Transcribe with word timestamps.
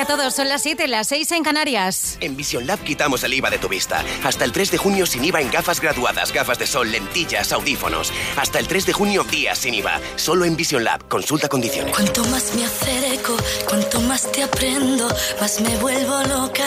Tarde 0.00 0.14
a 0.14 0.16
todos, 0.16 0.34
son 0.34 0.48
las 0.48 0.62
7, 0.62 0.88
las 0.88 1.08
6 1.08 1.32
en 1.32 1.42
Canarias. 1.42 2.16
En 2.20 2.34
Vision 2.34 2.66
Lab 2.66 2.78
quitamos 2.78 3.22
el 3.22 3.34
IVA 3.34 3.50
de 3.50 3.58
tu 3.58 3.68
vista. 3.68 4.02
Hasta 4.24 4.46
el 4.46 4.52
3 4.52 4.70
de 4.70 4.78
junio 4.78 5.04
sin 5.04 5.22
IVA 5.22 5.42
en 5.42 5.50
gafas 5.50 5.78
graduadas, 5.78 6.32
gafas 6.32 6.58
de 6.58 6.66
sol, 6.66 6.90
lentillas, 6.90 7.52
audífonos. 7.52 8.10
Hasta 8.36 8.58
el 8.60 8.66
3 8.66 8.86
de 8.86 8.92
junio 8.94 9.24
días 9.24 9.58
sin 9.58 9.74
IVA. 9.74 10.00
Solo 10.16 10.46
en 10.46 10.56
Vision 10.56 10.84
Lab. 10.84 11.06
Consulta 11.06 11.50
condiciones. 11.50 11.94
Cuanto 11.94 12.24
más 12.24 12.54
me 12.54 12.64
acerco, 12.64 13.36
cuanto 13.68 14.00
más 14.00 14.32
te 14.32 14.42
aprendo, 14.42 15.06
más 15.38 15.60
me 15.60 15.76
vuelvo 15.76 16.22
loca. 16.22 16.64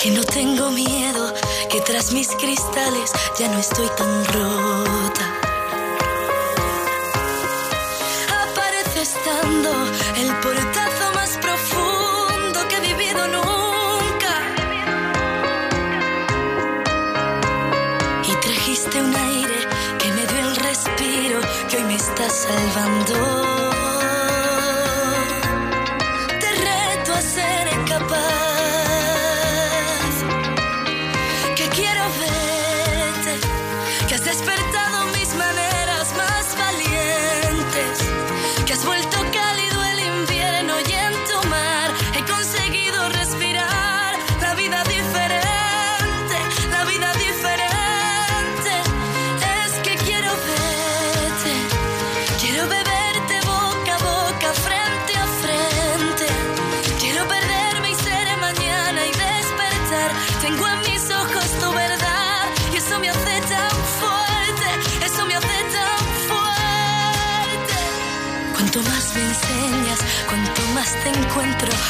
Que 0.00 0.10
no 0.10 0.24
tengo 0.24 0.70
miedo, 0.72 1.32
que 1.70 1.80
tras 1.82 2.10
mis 2.10 2.26
cristales 2.28 3.12
ya 3.38 3.46
no 3.46 3.58
estoy 3.60 3.88
tan 3.96 4.24
rota. 4.24 5.29
Está 22.20 22.28
salvando. 22.28 23.69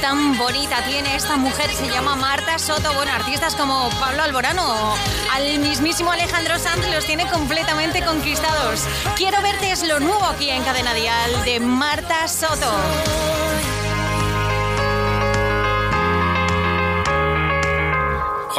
Tan 0.00 0.36
bonita 0.38 0.82
tiene 0.84 1.14
esta 1.16 1.36
mujer, 1.36 1.70
se 1.74 1.88
llama 1.88 2.16
Marta 2.16 2.58
Soto. 2.58 2.92
Bueno, 2.94 3.12
artistas 3.12 3.54
como 3.54 3.90
Pablo 4.00 4.22
Alborano 4.22 4.94
al 5.32 5.58
mismísimo 5.58 6.10
Alejandro 6.10 6.58
Sanz 6.58 6.86
los 6.92 7.04
tiene 7.04 7.26
completamente 7.28 8.02
conquistados. 8.02 8.86
Quiero 9.16 9.40
verte 9.42 9.70
es 9.72 9.86
lo 9.86 10.00
nuevo 10.00 10.24
aquí 10.24 10.50
en 10.50 10.62
Cadena 10.62 10.94
Dial 10.94 11.44
de 11.44 11.60
Marta 11.60 12.26
Soto. 12.28 13.49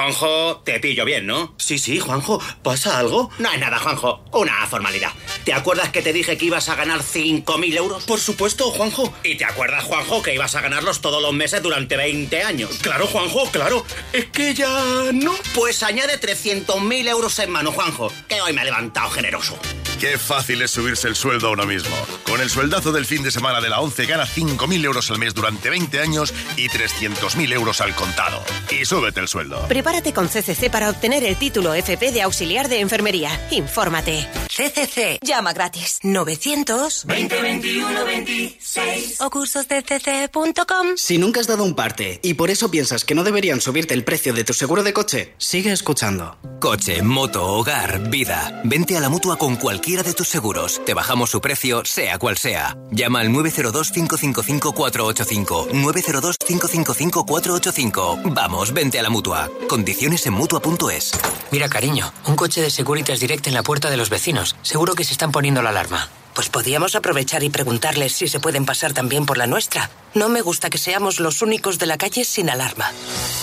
Juanjo, 0.02 0.64
te 0.66 0.80
pillo 0.80 1.06
bien, 1.06 1.28
¿no? 1.28 1.54
Sí, 1.60 1.78
sí, 1.78 2.00
Juanjo, 2.00 2.42
¿pasa 2.64 2.98
algo? 2.98 3.30
No 3.38 3.48
hay 3.48 3.60
nada, 3.60 3.78
Juanjo. 3.78 4.26
Una 4.32 4.66
formalidad. 4.66 5.12
¿Te 5.44 5.54
acuerdas 5.54 5.90
que 5.90 6.02
te 6.02 6.12
dije 6.12 6.40
que 6.40 6.46
ibas 6.46 6.70
a 6.70 6.76
ganar 6.76 7.02
5.000 7.02 7.78
euros? 7.78 8.04
Por 8.06 8.20
supuesto, 8.20 8.72
Juanjo. 8.72 9.14
¿Y 9.24 9.36
te 9.36 9.46
acuerdas, 9.46 9.84
Juanjo, 9.84 10.24
que 10.24 10.34
ibas 10.34 10.56
a 10.56 10.62
ganarlos 10.62 11.02
todos 11.02 11.22
los 11.22 11.34
meses 11.34 11.62
durante 11.62 11.98
20 11.98 12.42
años? 12.42 12.80
Claro, 12.82 13.06
Juanjo, 13.06 13.46
claro. 13.52 13.86
Es 14.12 14.26
que 14.26 14.56
ya 14.56 15.12
no. 15.14 15.36
Pues 15.54 15.84
añade 15.84 16.20
300.000 16.20 17.08
euros 17.08 17.38
en 17.38 17.52
mano, 17.52 17.72
Juanjo, 17.72 18.12
que 18.28 18.42
hoy 18.42 18.54
me 18.54 18.62
ha 18.62 18.66
levantado 18.66 19.12
generoso. 19.12 19.56
Qué 20.02 20.18
fácil 20.18 20.64
es 20.64 20.72
subirse 20.72 21.08
el 21.08 21.16
sueldo 21.16 21.50
a 21.50 21.52
uno 21.52 21.68
mismo. 21.68 21.96
Con 22.26 22.42
el 22.42 22.50
sueldazo 22.50 22.92
del 22.92 23.06
fin 23.06 23.22
de 23.22 23.30
semana 23.30 23.62
de 23.62 23.70
la 23.70 23.82
11 23.82 24.08
gana 24.08 24.26
5.000 24.26 24.84
euros 24.84 25.12
al 25.12 25.20
mes 25.20 25.36
durante 25.36 25.70
20 25.70 26.00
años 26.00 26.34
y 26.58 26.70
300.000 26.70 27.54
euros 27.54 27.82
al 27.82 27.94
contado. 27.94 28.44
Y 28.72 28.84
súbete 28.84 29.20
el 29.20 29.28
sueldo. 29.28 29.68
Prepárate 29.68 30.12
con 30.12 30.28
CCC 30.28 30.72
para 30.72 30.90
obtener 30.90 31.24
el 31.24 31.36
título 31.36 31.76
FP 31.76 32.14
de 32.14 32.24
auxiliar 32.24 32.68
de 32.68 32.80
enfermería. 32.80 33.30
Infórmate. 33.52 34.28
CCC. 34.48 35.20
Llama 35.22 35.54
gratis. 35.54 36.00
900 36.02 37.06
2021 37.06 38.04
26 38.04 39.22
o 39.22 39.30
cursosdcc.com. 39.30 40.88
Si 40.96 41.20
nunca 41.20 41.42
has 41.42 41.48
dado 41.48 41.64
un 41.64 41.76
parte 41.76 42.20
y 42.24 42.34
por 42.34 42.50
eso 42.50 42.72
piensas 42.72 43.06
que 43.06 43.14
no 43.14 43.24
deberían 43.24 43.62
subirte 43.62 43.94
el 43.94 44.04
precio 44.04 44.34
de 44.34 44.46
tu 44.46 44.56
seguro 44.56 44.82
de 44.82 44.94
coche, 44.94 45.36
sigue 45.38 45.72
escuchando. 45.72 46.40
Coche, 46.60 47.04
moto, 47.04 47.46
hogar, 47.46 48.10
vida. 48.10 48.62
Vente 48.64 48.98
a 48.98 49.00
la 49.00 49.10
mutua 49.10 49.38
con 49.38 49.58
cualquier 49.58 49.91
de 49.92 50.14
tus 50.14 50.30
seguros. 50.30 50.80
Te 50.86 50.94
bajamos 50.94 51.30
su 51.30 51.42
precio, 51.42 51.84
sea 51.84 52.18
cual 52.18 52.38
sea. 52.38 52.78
Llama 52.92 53.20
al 53.20 53.28
902-555-485. 53.30 55.72
902-555-485. 55.72 58.34
Vamos, 58.34 58.72
vente 58.74 59.00
a 59.00 59.04
la 59.04 59.10
mutua. 59.10 59.50
Condiciones 59.68 60.26
en 60.26 60.32
mutua.es. 60.34 61.12
Mira, 61.52 61.68
cariño, 61.68 62.14
un 62.26 62.38
coche 62.38 62.62
de 62.62 62.70
Securitas 62.70 63.20
Direct 63.20 63.48
en 63.48 63.54
la 63.54 63.64
puerta 63.64 63.90
de 63.90 63.98
los 63.98 64.10
vecinos. 64.10 64.56
Seguro 64.62 64.96
que 64.96 65.04
se 65.04 65.12
están 65.12 65.34
poniendo 65.34 65.62
la 65.62 65.72
alarma. 65.72 66.08
Pues 66.34 66.50
podíamos 66.50 66.96
aprovechar 66.96 67.44
y 67.44 67.50
preguntarles 67.50 68.14
si 68.14 68.28
se 68.28 68.40
pueden 68.40 68.66
pasar 68.66 68.94
también 68.94 69.26
por 69.26 69.38
la 69.38 69.48
nuestra. 69.48 69.90
No 70.14 70.30
me 70.30 70.42
gusta 70.42 70.70
que 70.70 70.78
seamos 70.78 71.20
los 71.20 71.42
únicos 71.42 71.80
de 71.80 71.88
la 71.88 71.98
calle 71.98 72.24
sin 72.24 72.50
alarma. 72.50 72.90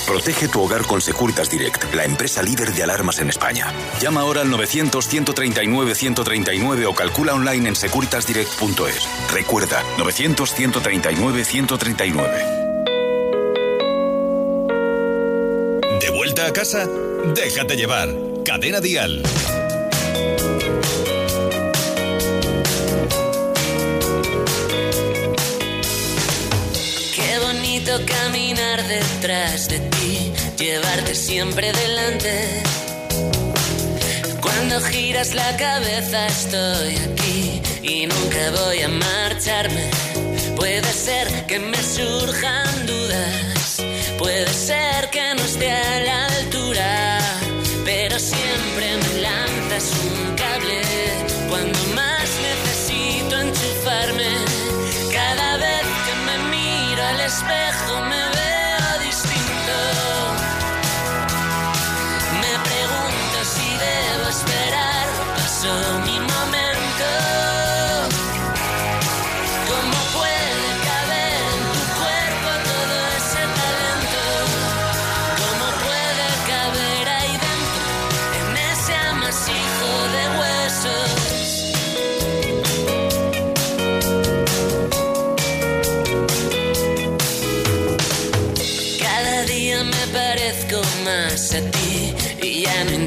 Protege 0.07 0.49
tu 0.49 0.63
hogar 0.63 0.87
con 0.87 1.03
Securitas 1.03 1.51
Direct, 1.51 1.93
la 1.95 2.05
empresa 2.05 2.43
líder 2.43 2.73
de 2.73 2.83
alarmas 2.83 3.19
en 3.19 3.29
España. 3.29 3.71
Llama 4.01 4.23
ahora 4.23 4.41
al 4.41 4.49
900-139-139 4.49 6.87
o 6.87 6.95
calcula 6.95 7.35
online 7.35 7.69
en 7.69 7.77
securitasdirect.es. 7.77 9.07
Recuerda, 9.33 9.83
900-139-139. 9.99 12.59
¿De 16.01 16.11
vuelta 16.11 16.47
a 16.47 16.53
casa? 16.53 16.87
Déjate 17.35 17.77
llevar. 17.77 18.09
Cadena 18.45 18.81
Dial. 18.81 19.23
Detrás 29.15 29.69
de 29.69 29.79
ti, 29.81 30.33
llevarte 30.59 31.15
siempre 31.15 31.73
delante. 31.73 32.63
Cuando 34.41 34.81
giras 34.81 35.35
la 35.35 35.57
cabeza 35.57 36.27
estoy 36.27 36.97
aquí 37.09 37.63
y 37.83 38.07
nunca 38.07 38.51
voy 38.61 38.83
a 38.83 38.89
marcharme. 38.89 39.91
Puede 40.57 40.93
ser 40.93 41.47
que 41.47 41.59
me 41.59 41.83
surjan 41.83 42.87
dudas, 42.87 43.83
puede 44.19 44.53
ser 44.53 45.11
que 45.11 45.35
no 45.35 45.43
esté 45.43 45.71
a 45.71 46.01
la 46.01 46.27
altura, 46.27 47.19
pero 47.85 48.19
siempre 48.19 48.87
me 49.03 49.23
lanzas 49.23 49.93
un 50.05 50.28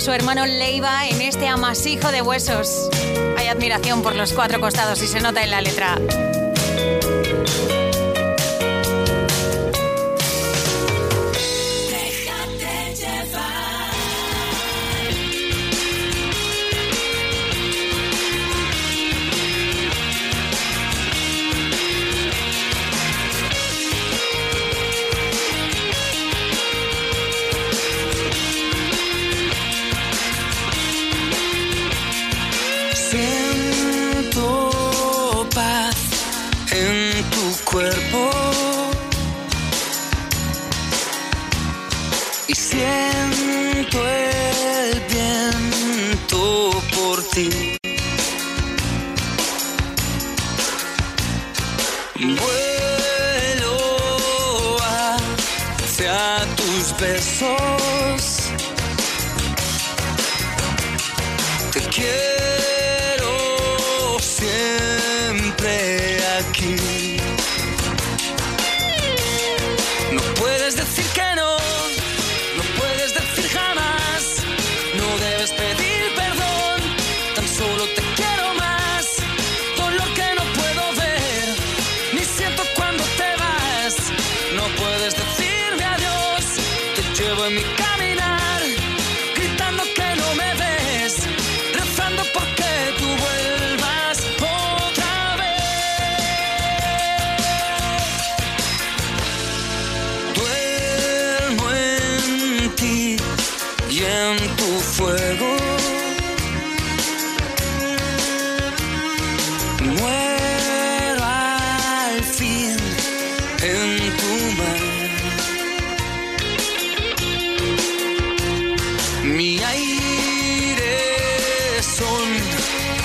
su 0.00 0.12
hermano 0.12 0.46
Leiva 0.46 1.06
en 1.06 1.20
este 1.20 1.46
amasijo 1.46 2.10
de 2.10 2.22
huesos. 2.22 2.88
Hay 3.36 3.48
admiración 3.48 4.02
por 4.02 4.16
los 4.16 4.32
cuatro 4.32 4.60
costados 4.60 5.02
y 5.02 5.06
se 5.06 5.20
nota 5.20 5.42
en 5.42 5.50
la 5.50 5.60
letra. 5.60 5.98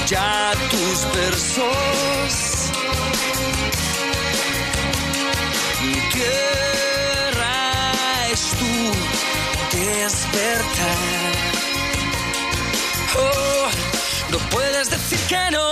Ya 0.08 0.54
tus 0.70 1.06
versos. 1.14 2.72
Mi 5.82 5.94
tierra 6.12 7.54
es 8.32 8.42
tu 8.60 9.78
despertar. 9.78 11.34
Oh, 13.18 13.70
no 14.32 14.38
puedes 14.50 14.90
decir 14.90 15.20
que 15.28 15.52
no, 15.52 15.72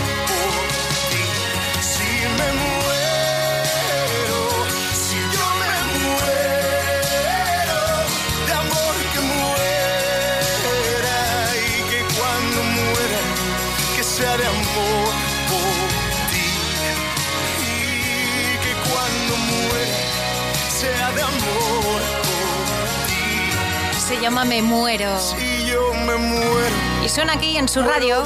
llama 24.21 24.45
Me 24.45 24.61
Muero. 24.61 25.19
Si 25.19 25.65
yo 25.65 25.93
me 26.05 26.15
muero. 26.15 26.75
Y 27.03 27.09
suena 27.09 27.33
aquí 27.33 27.57
en 27.57 27.67
su 27.67 27.81
radio. 27.81 28.23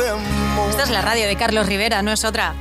Esta 0.70 0.84
es 0.84 0.90
la 0.90 1.02
radio 1.02 1.26
de 1.26 1.38
Carlos 1.38 1.68
Rivera, 1.68 2.02
no 2.02 2.12
es 2.12 2.26
otra. 2.26 2.54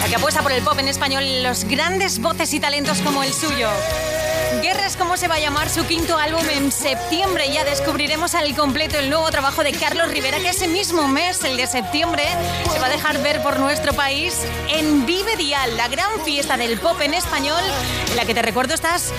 La 0.00 0.08
que 0.08 0.16
apuesta 0.16 0.42
por 0.42 0.52
el 0.52 0.62
pop 0.62 0.78
en 0.78 0.88
español 0.88 1.22
y 1.24 1.42
los 1.42 1.64
grandes 1.64 2.18
voces 2.20 2.54
y 2.54 2.60
talentos 2.60 2.98
como 3.00 3.22
el 3.22 3.32
suyo. 3.34 3.68
Guerra 4.62 4.86
es 4.86 4.96
como 4.96 5.16
se 5.16 5.28
va 5.28 5.36
a 5.36 5.38
llamar 5.38 5.68
su 5.68 5.86
quinto 5.86 6.16
álbum 6.16 6.42
en 6.50 6.72
septiembre. 6.72 7.52
Ya 7.52 7.64
descubriremos 7.64 8.34
al 8.34 8.56
completo 8.56 8.98
el 8.98 9.08
nuevo 9.08 9.30
trabajo 9.30 9.62
de 9.62 9.72
Carlos 9.72 10.08
Rivera, 10.08 10.38
que 10.38 10.48
ese 10.48 10.66
mismo 10.66 11.06
mes, 11.06 11.44
el 11.44 11.56
de 11.56 11.66
septiembre, 11.66 12.24
se 12.72 12.78
va 12.80 12.86
a 12.86 12.90
dejar 12.90 13.22
ver 13.22 13.40
por 13.42 13.60
nuestro 13.60 13.92
país 13.92 14.34
en 14.68 15.06
Vive 15.06 15.36
Dial, 15.36 15.76
la 15.76 15.88
gran 15.88 16.10
fiesta 16.24 16.56
del 16.56 16.78
pop 16.78 17.00
en 17.02 17.14
español, 17.14 17.62
en 18.10 18.16
la 18.16 18.24
que 18.24 18.34
te 18.34 18.42
recuerdo 18.42 18.74
estás, 18.74 19.12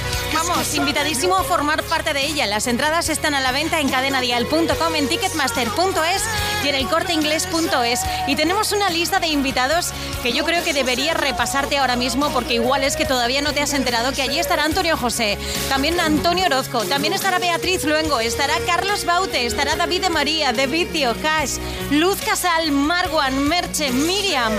vamos, 0.48 0.74
invitadísimo 0.76 1.36
a 1.36 1.44
formar 1.44 1.84
parte 1.84 2.14
de 2.14 2.26
ella. 2.26 2.48
Las 2.48 2.68
entradas 2.68 3.10
están 3.10 3.34
a 3.36 3.42
la 3.42 3.52
venta 3.52 3.82
en 3.82 3.90
cadenadial.com, 3.90 4.96
en 4.96 5.08
ticketmaster.es 5.10 6.24
y 6.64 6.70
en 6.70 6.76
el 6.76 6.88
corteinglés.es. 6.88 8.02
Y 8.28 8.36
tenemos 8.36 8.72
una 8.72 8.90
lista 8.90 9.20
de 9.20 9.28
invitados 9.28 9.92
que 10.24 10.32
yo 10.32 10.46
creo 10.46 10.64
que 10.64 10.74
deberías 10.74 11.18
repasarte 11.18 11.78
ahora 11.78 11.96
mismo 11.98 12.30
porque 12.30 12.56
igual 12.56 12.84
es 12.84 12.96
que 12.96 13.06
todavía 13.06 13.42
no 13.42 13.54
te 13.54 13.62
has 13.62 13.74
enterado 13.74 14.14
que 14.14 14.22
allí 14.22 14.40
estará 14.40 14.64
Antonio 14.64 14.96
José, 14.96 15.38
también 15.68 16.00
Antonio 16.00 16.46
Orozco, 16.46 16.86
también 16.86 17.14
estará 17.14 17.40
Beatriz 17.40 17.84
Luengo, 17.84 18.20
estará 18.20 18.54
Carlos 18.66 19.06
Baute, 19.06 19.46
estará 19.46 19.76
David 19.76 20.04
de 20.04 20.10
María, 20.10 20.54
De 20.54 20.68
Vicio, 20.68 21.16
Hash, 21.24 21.58
Luz 21.92 22.20
Casal, 22.22 22.72
Marwan, 22.72 23.48
Merche, 23.48 23.92
Miriam, 23.92 24.54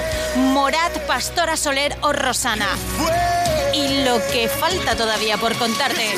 Morat, 0.52 0.98
Pastora 1.06 1.56
Soler 1.56 1.96
o 2.02 2.12
Rosana. 2.12 2.68
Y 3.72 4.04
lo 4.04 4.18
que 4.32 4.48
falta 4.48 4.96
todavía 4.96 5.36
por 5.38 5.56
contarte. 5.56 6.14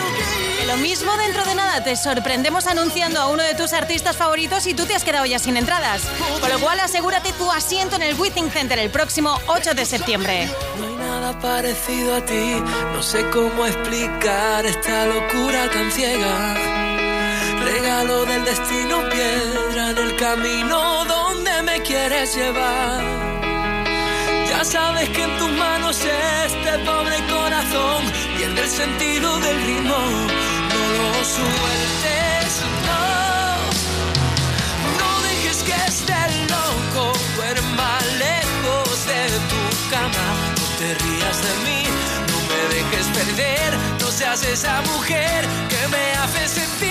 Que 0.58 0.66
lo 0.66 0.76
mismo 0.78 1.16
dentro 1.16 1.44
de 1.44 1.54
nada 1.54 1.82
te 1.84 1.96
sorprendemos 1.96 2.66
anunciando 2.66 3.20
a 3.20 3.28
uno 3.28 3.42
de 3.42 3.54
tus 3.54 3.72
artistas 3.72 4.16
favoritos 4.16 4.66
y 4.66 4.74
tú 4.74 4.86
te 4.86 4.94
has 4.94 5.04
quedado 5.04 5.26
ya 5.26 5.38
sin 5.38 5.56
entradas. 5.56 6.02
Con 6.40 6.50
lo 6.50 6.58
cual 6.60 6.80
asegúrate 6.80 7.32
tu 7.32 7.50
asiento 7.50 7.96
en 7.96 8.02
el 8.02 8.18
Withing 8.18 8.50
Center 8.50 8.78
el 8.78 8.90
próximo 8.90 9.38
8 9.46 9.74
de 9.74 9.84
septiembre. 9.84 10.48
No 10.78 10.86
hay 10.86 10.94
nada 10.94 11.38
parecido 11.38 12.16
a 12.16 12.24
ti, 12.24 12.54
no 12.92 13.02
sé 13.02 13.28
cómo 13.30 13.66
explicar 13.66 14.64
esta 14.64 15.06
locura 15.06 15.70
tan 15.70 15.90
ciega. 15.92 16.54
Regalo 17.64 18.24
del 18.24 18.44
destino, 18.44 19.08
piedra 19.08 19.90
en 19.90 19.98
el 19.98 20.16
camino 20.16 21.04
donde 21.04 21.62
me 21.62 21.82
quieres 21.82 22.34
llevar. 22.34 23.31
Sabes 24.64 25.08
que 25.10 25.24
en 25.24 25.38
tus 25.38 25.50
manos 25.52 25.98
este 25.98 26.78
pobre 26.86 27.16
corazón 27.26 28.04
pierde 28.36 28.62
el 28.62 28.68
sentido 28.70 29.38
del 29.40 29.56
ritmo. 29.66 29.96
No 30.72 30.82
lo 30.98 31.24
sueltes, 31.24 32.62
no. 32.86 33.04
No 35.00 35.10
dejes 35.28 35.62
que 35.64 35.74
este 35.74 36.14
loco 36.48 37.12
duerma 37.34 37.98
lejos 38.18 39.06
de 39.06 39.22
tu 39.50 39.90
cama. 39.90 40.26
No 40.56 40.66
te 40.78 40.94
rías 40.94 41.38
de 41.42 41.54
mí, 41.66 41.82
no 42.30 42.38
me 42.48 42.60
dejes 42.76 43.06
perder. 43.08 43.70
No 44.00 44.12
seas 44.12 44.44
esa 44.44 44.80
mujer 44.82 45.44
que 45.68 45.88
me 45.88 46.12
hace 46.22 46.48
sentir 46.48 46.81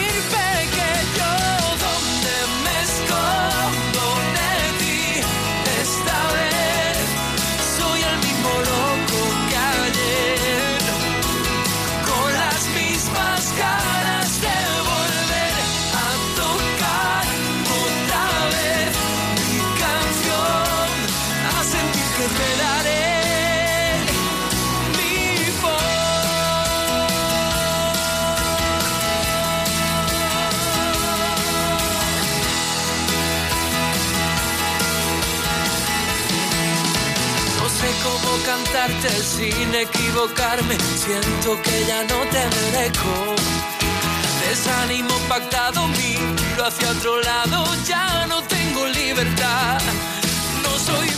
sin 38.89 39.75
equivocarme. 39.75 40.75
Siento 40.97 41.61
que 41.61 41.85
ya 41.85 42.03
no 42.03 42.19
te 42.31 42.43
merezco. 42.55 43.35
Desánimo 44.47 45.15
pactado, 45.29 45.87
miro 45.87 46.65
hacia 46.65 46.89
otro 46.89 47.21
lado. 47.21 47.63
Ya 47.87 48.25
no 48.27 48.41
tengo 48.43 48.87
libertad. 48.87 49.79
No 50.63 50.79
soy 50.79 51.09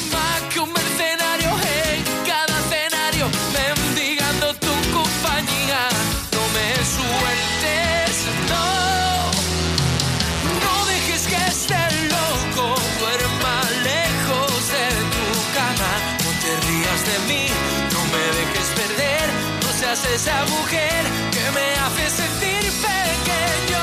Esa 19.93 20.43
mujer 20.45 21.03
que 21.29 21.51
me 21.51 21.75
hace 21.75 22.09
sentir 22.09 22.63
pequeño. 22.81 23.81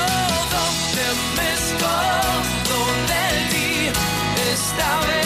Donde 0.51 1.05
me 1.37 1.53
escondo 1.53 2.77
de 3.07 3.49
ti 3.49 3.91
esta 4.51 4.99
vez. 5.07 5.20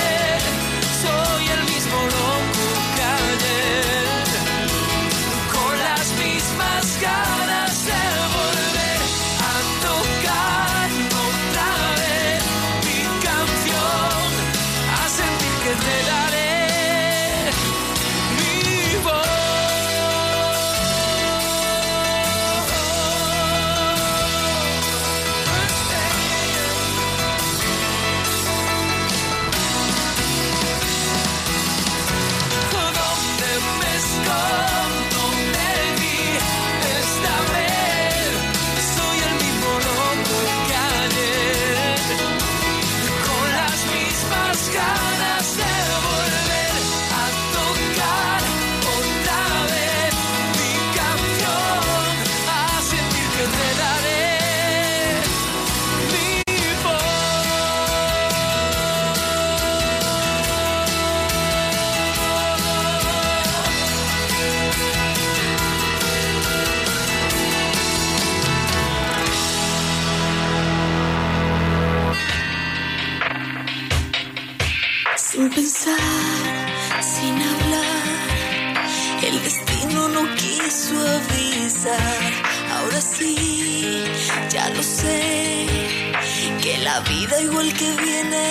Que 86.62 86.78
la 86.84 87.00
vida 87.02 87.42
igual 87.42 87.72
que 87.74 87.92
viene 87.98 88.46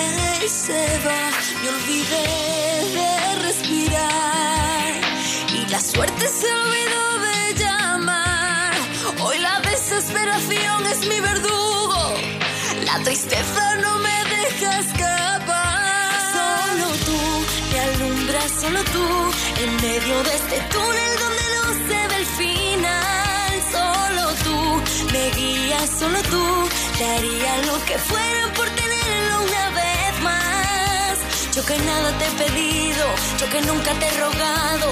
se 0.47 0.81
va. 1.05 1.23
Me 1.61 1.69
olvidé 1.69 2.27
de 2.97 3.35
respirar. 3.47 4.93
Y 5.53 5.69
la 5.69 5.79
suerte 5.79 6.27
se 6.27 6.47
olvidó 6.63 7.05
de 7.27 7.63
llamar. 7.63 8.73
Hoy 9.21 9.37
la 9.39 9.59
desesperación 9.61 10.85
es 10.87 10.99
mi 11.07 11.19
verdugo. 11.19 12.13
La 12.85 12.99
tristeza 13.03 13.75
no 13.83 13.99
me 13.99 14.17
deja 14.35 14.79
escapar. 14.79 16.11
Solo 16.35 16.87
tú 17.07 17.19
me 17.71 17.79
alumbras, 17.79 18.51
solo 18.61 18.81
tú. 18.95 19.07
En 19.63 19.75
medio 19.87 20.23
de 20.23 20.35
este 20.35 20.59
túnel 20.71 21.04
solo 25.99 26.19
tú. 26.33 26.45
Daría 26.99 27.57
lo 27.67 27.75
que 27.85 27.97
fuera 27.97 28.53
por 28.53 28.67
tenerlo 28.69 29.33
una 29.49 29.69
vez 29.81 30.13
más. 30.29 31.55
Yo 31.55 31.65
que 31.65 31.77
nada 31.79 32.17
te 32.17 32.25
he 32.27 32.31
pedido, 32.43 33.05
yo 33.39 33.49
que 33.49 33.61
nunca 33.61 33.91
te 33.99 34.05
he 34.07 34.11
rogado. 34.19 34.89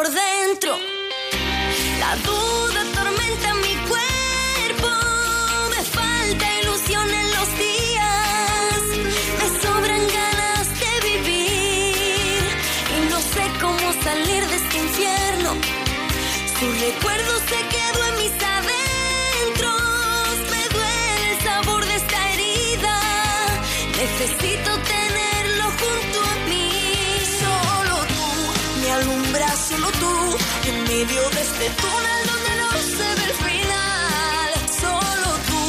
Muero 0.00 0.29
túnel 31.82 32.20
donde 32.30 32.52
no 32.62 32.70
se 32.96 33.06
ve 33.16 33.24
el 33.30 33.34
final. 33.48 34.50
Solo 34.82 35.28
tú 35.48 35.62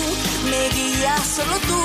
me 0.50 0.70
guías, 0.70 1.28
solo 1.36 1.56
tú. 1.70 1.82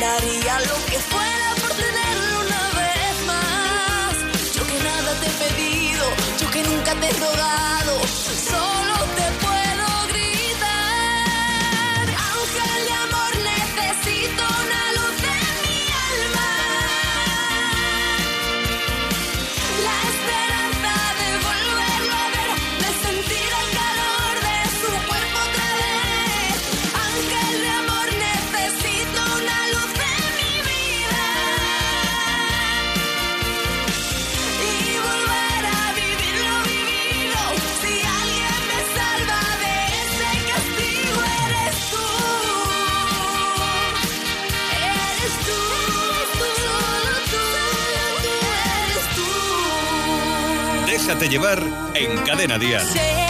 Daría 0.00 0.60
lo 0.60 0.76
que 0.86 0.98
fuera 0.98 1.48
por 1.60 1.70
tenerlo 1.70 2.40
una 2.46 2.62
vez 2.80 3.14
más. 3.26 4.54
Yo 4.54 4.66
que 4.66 4.78
nada 4.82 5.10
te 5.20 5.26
he 5.26 5.34
pedido, 5.44 6.04
yo 6.40 6.50
que 6.50 6.62
nunca 6.64 6.94
te 6.94 7.08
he 7.08 7.12
rogado. 7.12 7.63
Déjate 51.14 51.30
llevar 51.30 51.62
en 51.94 52.18
Cadena 52.24 52.58
Dial. 52.58 52.84
Sé 52.84 53.26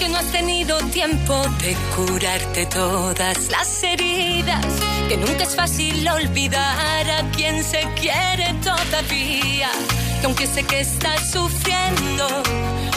que 0.00 0.08
no 0.08 0.18
has 0.18 0.26
tenido 0.32 0.76
tiempo 0.88 1.40
de 1.62 1.76
curarte 1.94 2.66
todas 2.66 3.48
las 3.48 3.80
heridas, 3.84 4.66
que 5.08 5.16
nunca 5.16 5.44
es 5.44 5.54
fácil 5.54 6.08
olvidar 6.08 7.08
a 7.08 7.30
quien 7.30 7.62
se 7.62 7.82
quiere 7.94 8.54
todavía, 8.54 9.70
que 10.20 10.26
aunque 10.26 10.48
sé 10.48 10.64
que 10.64 10.80
estás 10.80 11.30
sufriendo, 11.30 12.26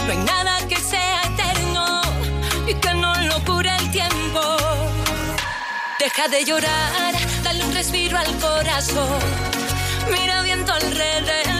no 0.07 0.11
hay 0.11 0.17
nada 0.25 0.67
que 0.67 0.77
sea 0.77 1.21
eterno 1.21 2.01
y 2.67 2.73
que 2.73 2.95
no 2.95 3.13
lo 3.21 3.45
cure 3.45 3.69
el 3.77 3.91
tiempo. 3.91 4.41
Deja 5.99 6.27
de 6.29 6.43
llorar, 6.45 7.13
dale 7.43 7.63
un 7.63 7.75
respiro 7.75 8.17
al 8.17 8.39
corazón, 8.39 9.19
mira 10.09 10.41
bien 10.41 10.65
tu 10.65 10.71
alrededor 10.71 11.50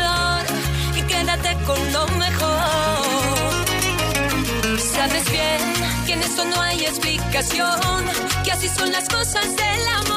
Sabes 5.02 5.32
bien 5.32 5.58
que 6.06 6.14
en 6.14 6.22
esto 6.22 6.46
no 6.46 6.62
hay 6.62 6.86
explicación, 6.86 8.06
que 8.44 8.52
así 8.52 8.70
son 8.70 8.92
las 8.92 9.10
cosas 9.10 9.48
del 9.56 9.88
amor, 9.96 10.11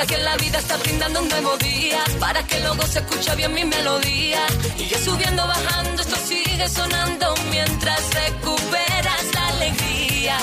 Mira 0.00 0.16
que 0.16 0.22
la 0.22 0.36
vida 0.38 0.58
está 0.58 0.78
brindando 0.78 1.20
un 1.20 1.28
nuevo 1.28 1.58
día 1.58 2.02
para 2.18 2.42
que 2.46 2.58
luego 2.60 2.86
se 2.86 3.00
escucha 3.00 3.34
bien 3.34 3.52
mi 3.52 3.64
melodía. 3.66 4.46
Y 4.78 4.86
que 4.86 4.98
subiendo, 4.98 5.46
bajando, 5.46 6.00
esto 6.00 6.16
sigue 6.16 6.66
sonando 6.70 7.34
mientras 7.50 8.00
recuperas 8.14 9.24
la 9.34 9.48
alegría. 9.48 10.38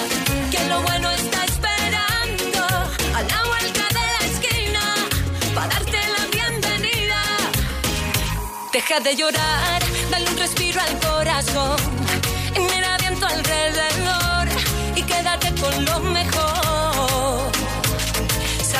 Que 0.52 0.64
lo 0.66 0.80
bueno 0.84 1.10
está 1.10 1.44
esperando 1.46 2.68
a 3.16 3.22
la 3.24 3.44
vuelta 3.46 3.86
de 3.98 4.06
la 4.16 4.24
esquina 4.32 4.96
para 5.56 5.70
darte 5.70 5.98
la 6.16 6.26
bienvenida. 6.38 7.22
Deja 8.72 9.00
de 9.00 9.16
llorar, 9.16 9.82
dale 10.12 10.30
un 10.30 10.38
respiro 10.38 10.80
al 10.82 11.00
corazón. 11.00 11.78
Y 12.56 12.60
mira 12.60 12.96
bien 13.00 13.20
tu 13.20 13.26
alrededor 13.26 14.48
y 14.96 15.02
quédate 15.02 15.50
con 15.60 15.84
lo 15.86 16.00
mejor. 16.02 16.37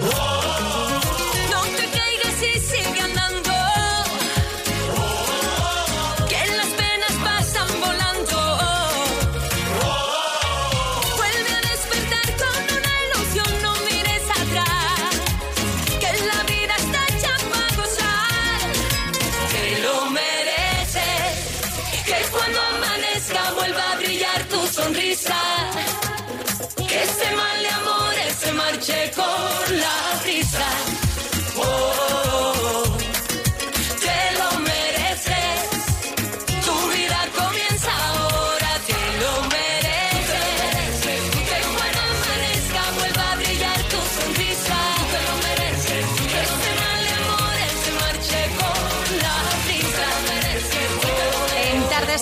No 0.00 1.60
te 1.76 1.84
caigas 1.96 2.38
y 2.42 2.60
sigue 2.60 3.00
andando. 3.00 3.52
Que 6.28 6.40
las 6.56 6.70
penas 6.80 7.14
pasan 7.24 7.80
volando. 7.80 8.38
Vuelve 11.16 11.50
a 11.50 11.62
despertar 11.72 12.28
con 12.42 12.60
una 12.78 12.92
ilusión, 13.06 13.50
no 13.62 13.72
mires 13.86 14.24
atrás. 14.42 15.10
Que 16.02 16.10
la 16.30 16.40
vida 16.44 16.74
está 16.84 17.00
hecha 17.10 17.34
para 17.50 17.70
gozar. 17.80 18.68
Te 19.52 19.64
lo 19.82 19.96
mereces. 20.10 21.34
Que 22.06 22.18
cuando 22.30 22.58
amanezca 22.60 23.42
vuelva 23.56 23.84
a 23.92 23.96
brillar 23.96 24.40
tu 24.44 24.60
sonrisa. 24.68 25.40
Que 26.76 27.02
ese 27.02 27.28
mal 27.36 27.62
de 27.62 27.68
amores 27.68 28.34
se 28.40 28.52
marche 28.52 29.10
con 29.16 29.67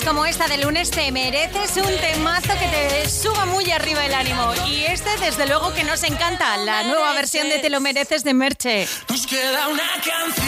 como 0.07 0.25
esta 0.25 0.47
de 0.47 0.59
lunes 0.59 0.91
te 0.91 1.11
mereces 1.11 1.77
un 1.77 1.97
temazo 1.99 2.53
que 2.61 2.69
te 2.69 3.11
suba 3.11 3.45
muy 3.45 3.69
arriba 3.73 4.07
el 4.07 4.15
ánimo. 4.15 4.53
Y 4.69 4.85
este, 4.85 5.11
desde 5.19 5.47
luego, 5.47 5.75
que 5.75 5.83
nos 5.83 6.05
encanta, 6.05 6.57
la 6.59 6.85
nueva 6.85 7.13
versión 7.15 7.49
de 7.49 7.59
Te 7.59 7.71
lo 7.71 7.81
mereces 7.81 8.23
de 8.23 8.33
Merche. 8.33 8.87
Nos 9.09 9.27
queda 9.27 9.67
una 9.67 9.83
canción. 9.97 10.47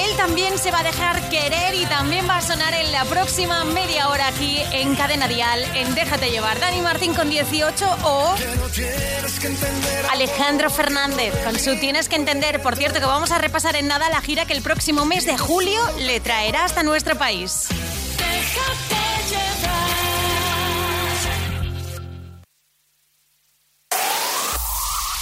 Él 0.00 0.16
también 0.16 0.58
se 0.58 0.72
va 0.72 0.80
a 0.80 0.82
dejar 0.82 1.20
querer 1.30 1.74
y 1.74 1.86
también 1.86 2.28
va 2.28 2.38
a 2.38 2.42
sonar 2.42 2.74
en 2.74 2.90
la 2.90 3.04
próxima 3.04 3.64
media 3.64 4.08
hora 4.08 4.26
aquí 4.26 4.58
en 4.72 4.96
Cadena 4.96 5.28
Dial, 5.28 5.64
en 5.76 5.94
Déjate 5.94 6.30
llevar. 6.30 6.58
Dani 6.58 6.80
Martín 6.80 7.14
con 7.14 7.30
18 7.30 7.98
o 8.02 8.34
Alejandro 10.10 10.68
Fernández 10.68 11.32
con 11.44 11.56
su 11.58 11.78
Tienes 11.78 12.08
que 12.08 12.16
entender. 12.16 12.60
Por 12.60 12.76
cierto, 12.76 12.98
que 12.98 13.06
vamos 13.06 13.30
a 13.30 13.38
repasar 13.38 13.76
en 13.76 13.86
nada 13.86 14.10
la 14.10 14.20
gira 14.20 14.46
que 14.46 14.52
el 14.52 14.62
próximo 14.62 15.04
mes 15.04 15.26
de 15.26 15.38
julio 15.38 15.80
le 15.98 16.18
traerá 16.18 16.64
hasta 16.64 16.82
nuestro 16.82 17.16
país. 17.16 17.68
Déjate 18.50 19.04
llevar. 19.30 20.40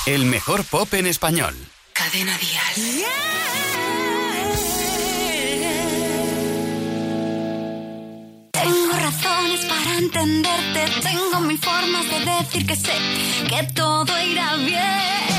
El 0.07 0.25
mejor 0.25 0.65
pop 0.65 0.95
en 0.95 1.07
español. 1.07 1.55
Cadena 1.93 2.39
Dial. 2.39 3.05
Tengo 8.53 8.93
razones 8.93 9.65
para 9.67 9.99
entenderte, 9.99 10.87
tengo 11.03 11.41
mil 11.41 11.59
formas 11.59 12.05
de 12.09 12.25
decir 12.25 12.67
que 12.67 12.77
sé 12.77 12.95
que 13.51 13.63
todo 13.75 14.23
irá 14.23 14.57
bien. 14.57 15.38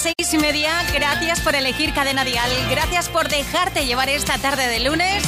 Las 0.00 0.14
seis 0.16 0.34
y 0.34 0.38
media. 0.38 0.82
Gracias 0.92 1.40
por 1.40 1.54
elegir 1.54 1.92
Cadena 1.92 2.24
Dial. 2.24 2.50
Gracias 2.70 3.08
por 3.08 3.28
dejarte 3.28 3.86
llevar 3.86 4.08
esta 4.08 4.38
tarde 4.38 4.66
de 4.66 4.80
lunes. 4.80 5.22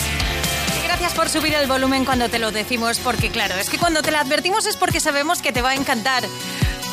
Gracias 0.85 1.13
por 1.13 1.29
subir 1.29 1.55
el 1.55 1.67
volumen 1.67 2.05
cuando 2.05 2.29
te 2.29 2.39
lo 2.39 2.53
decimos, 2.53 2.99
porque 2.99 3.31
claro, 3.31 3.55
es 3.57 3.69
que 3.69 3.79
cuando 3.79 4.03
te 4.03 4.11
lo 4.11 4.19
advertimos 4.19 4.67
es 4.67 4.77
porque 4.77 5.01
sabemos 5.01 5.43
que 5.43 5.53
te 5.53 5.63
va 5.63 5.71
a 5.71 5.75
encantar. 5.75 6.25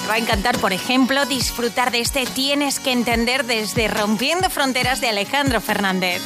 va 0.10 0.16
a 0.16 0.18
encantar, 0.18 0.58
por 0.58 0.74
ejemplo, 0.74 1.26
disfrutar 1.26 1.92
de 1.92 2.00
este 2.00 2.26
Tienes 2.26 2.80
que 2.80 2.92
entender 2.92 3.46
desde 3.46 3.88
Rompiendo 3.88 4.50
Fronteras 4.50 5.00
de 5.02 5.10
Alejandro 5.10 5.62
Fernández. 5.62 6.22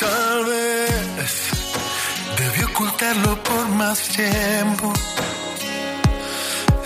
Tal 0.00 0.44
vez 0.44 1.50
debí 2.38 2.64
ocultarlo 2.64 3.42
por 3.42 3.68
más 3.68 4.00
tiempo. 4.08 4.92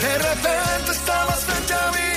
De 0.00 0.18
repente 0.18 0.92
estabas 0.92 1.44
frente 1.44 1.72
a 1.74 1.90
mí 1.96 2.12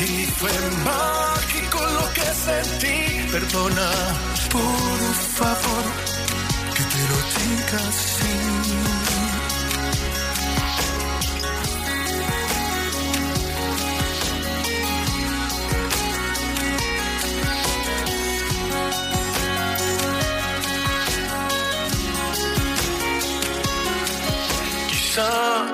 y 0.00 0.26
fue 0.38 0.52
mágico 0.84 1.78
lo 1.98 2.12
que 2.12 2.28
sentí. 2.46 3.32
Perdona, 3.32 3.90
por 4.50 5.14
favor, 5.38 5.84
que 6.74 6.82
te 6.92 7.00
lo 7.10 7.18
diga 7.34 7.78
así. 7.88 8.14
Si 25.14 25.73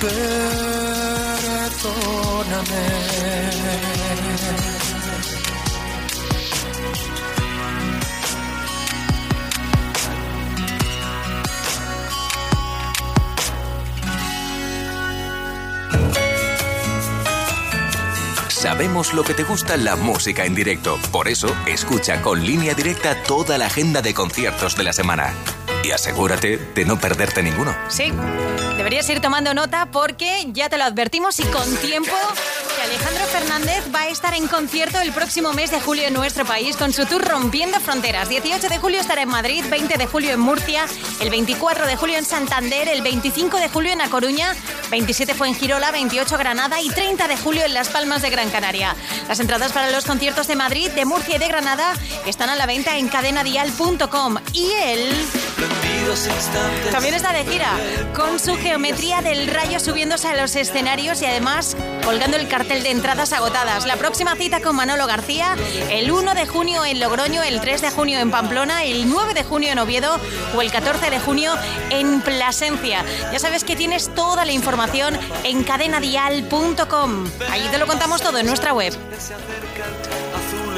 Perdóname. 0.00 1.86
Sabemos 18.48 19.14
lo 19.14 19.22
que 19.22 19.32
te 19.32 19.44
gusta 19.44 19.76
la 19.76 19.94
música 19.94 20.44
en 20.44 20.56
directo. 20.56 20.98
Por 21.12 21.28
eso, 21.28 21.54
escucha 21.66 22.20
con 22.20 22.44
línea 22.44 22.74
directa 22.74 23.22
toda 23.22 23.58
la 23.58 23.66
agenda 23.66 24.02
de 24.02 24.12
conciertos 24.12 24.76
de 24.76 24.82
la 24.82 24.92
semana. 24.92 25.34
Y 25.86 25.92
asegúrate 25.92 26.58
de 26.74 26.84
no 26.84 26.98
perderte 26.98 27.44
ninguno. 27.44 27.72
Sí, 27.88 28.12
deberías 28.76 29.08
ir 29.08 29.20
tomando 29.20 29.54
nota 29.54 29.86
porque 29.92 30.46
ya 30.48 30.68
te 30.68 30.78
lo 30.78 30.82
advertimos 30.82 31.38
y 31.38 31.44
con 31.44 31.76
tiempo 31.76 32.10
Alejandro 32.86 33.24
Fernández 33.26 33.82
va 33.92 34.02
a 34.02 34.08
estar 34.08 34.32
en 34.34 34.46
concierto 34.46 35.00
el 35.00 35.12
próximo 35.12 35.52
mes 35.52 35.72
de 35.72 35.80
julio 35.80 36.06
en 36.06 36.14
nuestro 36.14 36.44
país 36.44 36.76
con 36.76 36.92
su 36.92 37.04
tour 37.04 37.26
Rompiendo 37.26 37.80
Fronteras. 37.80 38.28
18 38.28 38.68
de 38.68 38.78
julio 38.78 39.00
estará 39.00 39.22
en 39.22 39.28
Madrid, 39.28 39.64
20 39.68 39.98
de 39.98 40.06
julio 40.06 40.30
en 40.30 40.38
Murcia, 40.38 40.86
el 41.20 41.28
24 41.28 41.84
de 41.84 41.96
julio 41.96 42.16
en 42.16 42.24
Santander, 42.24 42.86
el 42.86 43.02
25 43.02 43.56
de 43.58 43.68
julio 43.68 43.92
en 43.92 44.02
A 44.02 44.08
Coruña, 44.08 44.54
27 44.90 45.34
fue 45.34 45.48
en 45.48 45.56
Girola, 45.56 45.90
28 45.90 46.38
Granada 46.38 46.80
y 46.80 46.88
30 46.88 47.26
de 47.26 47.36
julio 47.36 47.64
en 47.64 47.74
Las 47.74 47.88
Palmas 47.88 48.22
de 48.22 48.30
Gran 48.30 48.50
Canaria. 48.50 48.94
Las 49.26 49.40
entradas 49.40 49.72
para 49.72 49.90
los 49.90 50.04
conciertos 50.04 50.46
de 50.46 50.54
Madrid, 50.54 50.88
de 50.92 51.04
Murcia 51.06 51.36
y 51.36 51.38
de 51.40 51.48
Granada 51.48 51.92
están 52.24 52.50
a 52.50 52.54
la 52.54 52.66
venta 52.66 52.98
en 52.98 53.08
cadenadial.com 53.08 54.36
y 54.52 54.70
él 54.70 55.12
también 56.92 57.14
está 57.14 57.32
de 57.32 57.44
gira 57.44 57.72
con 58.14 58.38
su 58.38 58.54
geometría 58.56 59.22
del 59.22 59.48
rayo 59.48 59.80
subiéndose 59.80 60.28
a 60.28 60.36
los 60.36 60.54
escenarios 60.54 61.20
y 61.20 61.26
además 61.26 61.76
colgando 62.06 62.36
el 62.36 62.46
cartel 62.46 62.84
de 62.84 62.92
entradas 62.92 63.32
agotadas. 63.32 63.84
La 63.84 63.96
próxima 63.96 64.36
cita 64.36 64.60
con 64.60 64.76
Manolo 64.76 65.08
García 65.08 65.56
el 65.90 66.12
1 66.12 66.34
de 66.34 66.46
junio 66.46 66.84
en 66.84 67.00
Logroño, 67.00 67.42
el 67.42 67.60
3 67.60 67.82
de 67.82 67.90
junio 67.90 68.20
en 68.20 68.30
Pamplona, 68.30 68.84
el 68.84 69.10
9 69.10 69.34
de 69.34 69.42
junio 69.42 69.72
en 69.72 69.80
Oviedo 69.80 70.20
o 70.54 70.62
el 70.62 70.70
14 70.70 71.10
de 71.10 71.18
junio 71.18 71.52
en 71.90 72.20
Plasencia. 72.20 73.04
Ya 73.32 73.40
sabes 73.40 73.64
que 73.64 73.74
tienes 73.74 74.14
toda 74.14 74.44
la 74.44 74.52
información 74.52 75.18
en 75.42 75.64
cadenadial.com. 75.64 77.26
Allí 77.50 77.68
te 77.72 77.78
lo 77.78 77.88
contamos 77.88 78.22
todo 78.22 78.38
en 78.38 78.46
nuestra 78.46 78.72
web. 78.72 78.96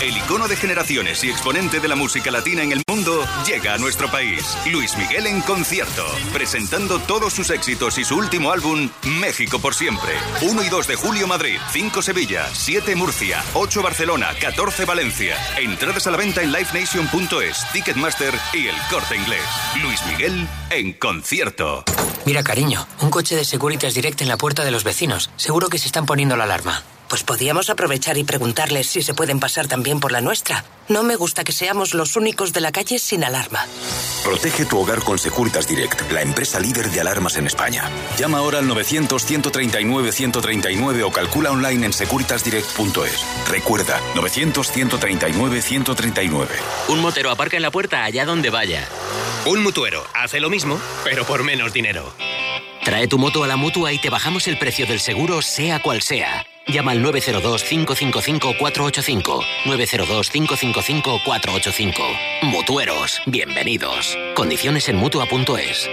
El 0.00 0.16
icono 0.16 0.46
de 0.46 0.54
generaciones 0.54 1.24
y 1.24 1.30
exponente 1.30 1.80
de 1.80 1.88
la 1.88 1.96
música 1.96 2.30
latina 2.30 2.62
en 2.62 2.70
el 2.70 2.82
mundo 2.88 3.26
llega 3.44 3.74
a 3.74 3.78
nuestro 3.78 4.08
país. 4.08 4.56
Luis 4.70 4.96
Miguel 4.96 5.26
en 5.26 5.40
concierto, 5.40 6.06
presentando 6.32 7.00
todos 7.00 7.32
sus 7.32 7.50
éxitos 7.50 7.98
y 7.98 8.04
su 8.04 8.16
último 8.16 8.52
álbum, 8.52 8.90
México 9.20 9.58
por 9.58 9.74
siempre. 9.74 10.12
1 10.42 10.62
y 10.62 10.68
2 10.68 10.86
de 10.86 10.94
julio 10.94 11.26
Madrid, 11.26 11.58
5 11.72 12.00
Sevilla, 12.02 12.46
7 12.52 12.94
Murcia, 12.94 13.42
8 13.54 13.82
Barcelona, 13.82 14.28
14 14.40 14.84
Valencia. 14.84 15.36
Entradas 15.58 16.06
a 16.06 16.12
la 16.12 16.16
venta 16.16 16.42
en 16.42 16.52
livenation.es, 16.52 17.72
Ticketmaster 17.72 18.34
y 18.52 18.68
el 18.68 18.76
corte 18.88 19.16
inglés. 19.16 19.42
Luis 19.82 20.00
Miguel 20.06 20.46
en 20.70 20.92
concierto. 20.92 21.82
Mira, 22.24 22.44
cariño, 22.44 22.86
un 23.00 23.10
coche 23.10 23.34
de 23.34 23.44
Securitas 23.44 23.94
Direct 23.94 24.20
en 24.20 24.28
la 24.28 24.36
puerta 24.36 24.64
de 24.64 24.70
los 24.70 24.84
vecinos. 24.84 25.30
Seguro 25.34 25.68
que 25.68 25.78
se 25.78 25.86
están 25.86 26.06
poniendo 26.06 26.36
la 26.36 26.44
alarma. 26.44 26.84
Pues 27.08 27.22
podíamos 27.22 27.70
aprovechar 27.70 28.18
y 28.18 28.24
preguntarles 28.24 28.88
si 28.88 29.00
se 29.02 29.14
pueden 29.14 29.40
pasar 29.40 29.66
también 29.66 29.98
por 29.98 30.12
la 30.12 30.20
nuestra. 30.20 30.62
No 30.88 31.02
me 31.02 31.16
gusta 31.16 31.42
que 31.42 31.52
seamos 31.52 31.94
los 31.94 32.16
únicos 32.16 32.52
de 32.52 32.60
la 32.60 32.70
calle 32.70 32.98
sin 32.98 33.24
alarma. 33.24 33.64
Protege 34.24 34.66
tu 34.66 34.78
hogar 34.78 35.02
con 35.02 35.18
Securitas 35.18 35.66
Direct, 35.66 36.12
la 36.12 36.20
empresa 36.20 36.60
líder 36.60 36.90
de 36.90 37.00
alarmas 37.00 37.38
en 37.38 37.46
España. 37.46 37.88
Llama 38.18 38.36
ahora 38.38 38.58
al 38.58 38.68
900-139-139 38.68 41.02
o 41.02 41.10
calcula 41.10 41.50
online 41.50 41.86
en 41.86 41.94
securitasdirect.es. 41.94 43.24
Recuerda, 43.48 43.98
900-139-139. 44.14 46.46
Un 46.88 47.00
motero 47.00 47.30
aparca 47.30 47.56
en 47.56 47.62
la 47.62 47.70
puerta 47.70 48.04
allá 48.04 48.26
donde 48.26 48.50
vaya. 48.50 48.86
Un 49.46 49.62
mutuero 49.62 50.04
hace 50.14 50.40
lo 50.40 50.50
mismo, 50.50 50.78
pero 51.04 51.24
por 51.24 51.42
menos 51.42 51.72
dinero. 51.72 52.12
Trae 52.84 53.08
tu 53.08 53.18
moto 53.18 53.44
a 53.44 53.46
la 53.46 53.56
mutua 53.56 53.92
y 53.92 53.98
te 53.98 54.10
bajamos 54.10 54.46
el 54.48 54.58
precio 54.58 54.84
del 54.86 55.00
seguro, 55.00 55.40
sea 55.40 55.80
cual 55.80 56.02
sea. 56.02 56.44
Llama 56.68 56.92
al 56.92 57.02
902-555-485. 57.02 59.42
902-555-485. 59.64 61.92
Mutueros, 62.42 63.20
bienvenidos. 63.26 64.16
Condiciones 64.34 64.88
en 64.88 64.96
mutua.es. 64.96 65.88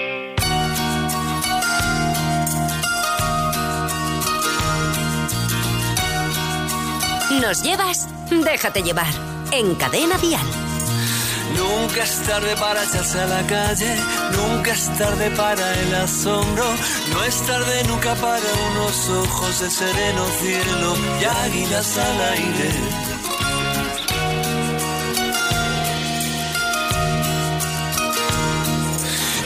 Nos 7.42 7.64
llevas, 7.64 8.08
déjate 8.30 8.82
llevar. 8.82 9.08
En 9.52 9.76
Cadena 9.76 10.18
Dial. 10.18 10.46
Nunca 11.58 12.04
es 12.04 12.22
tarde 12.24 12.56
para 12.58 12.84
echarse 12.84 13.20
a 13.20 13.28
la 13.28 13.48
calle, 13.48 13.96
nunca 14.38 14.72
es 14.74 14.98
tarde 14.98 15.32
para 15.32 15.74
el 15.82 15.96
asombro, 15.96 16.66
no 17.14 17.24
es 17.24 17.42
tarde 17.46 17.84
nunca 17.88 18.16
para 18.16 18.50
unos 18.72 19.10
ojos 19.10 19.60
de 19.62 19.70
sereno 19.70 20.26
cielo 20.42 20.96
y 21.22 21.26
águilas 21.26 21.98
al 21.98 22.22
aire. 22.34 22.70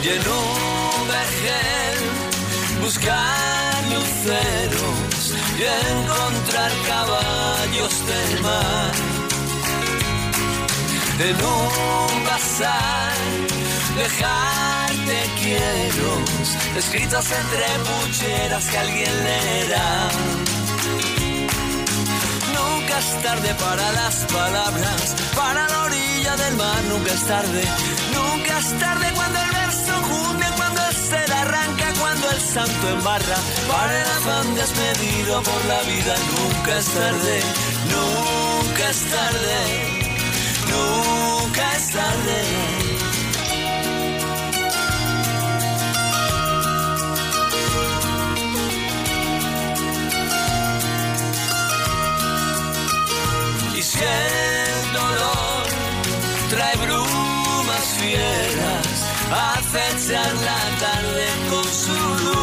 Y 0.04 0.08
en 0.08 0.28
un 0.28 1.08
vergel 1.08 2.00
buscar 2.82 3.84
luceros 3.94 5.34
y 5.60 5.64
encontrar 5.64 6.72
caballos 6.88 7.94
del 8.08 8.42
mar 8.42 9.19
en 11.22 11.36
un 11.36 12.26
bazar, 12.26 13.14
dejarte 13.98 15.18
quiero, 15.38 16.12
escritos 16.78 17.26
entre 17.32 17.66
pucheras 17.88 18.66
que 18.70 18.78
alguien 18.78 19.24
leerá. 19.26 20.10
Nunca 22.56 23.00
es 23.00 23.22
tarde 23.22 23.54
para 23.56 23.92
las 23.92 24.16
palabras, 24.32 25.16
para 25.36 25.68
la 25.68 25.84
orilla 25.84 26.38
del 26.38 26.56
mar, 26.56 26.82
nunca 26.88 27.14
es 27.14 27.24
tarde, 27.28 27.64
nunca 28.14 28.58
es 28.60 28.80
tarde 28.80 29.12
cuando 29.14 29.40
el 29.42 29.52
verso 29.52 29.94
junte, 30.10 30.46
cuando 30.56 30.82
el 30.88 30.96
ser 30.96 31.34
arranca, 31.34 31.94
cuando 32.00 32.32
el 32.32 32.40
santo 32.40 32.90
embarra, 32.90 33.38
para 33.68 34.02
el 34.02 34.08
afán 34.08 34.56
desmedido 34.56 35.44
por 35.44 35.66
la 35.66 35.82
vida, 35.82 36.16
nunca 36.32 36.78
es 36.78 36.86
tarde, 36.86 37.42
nunca 37.92 38.90
es 38.90 39.00
tarde 39.12 39.99
nunca 40.72 41.64
es 41.78 41.90
tarde. 41.92 42.40
Y 53.78 53.82
si 53.82 54.00
el 54.00 54.94
dolor 54.94 55.64
trae 56.50 56.76
brumas 56.86 57.86
fieras, 58.00 58.96
acechan 59.32 60.36
la 60.50 60.62
tarde 60.86 61.28
con 61.50 61.64
su 61.64 61.98
luz. 62.26 62.40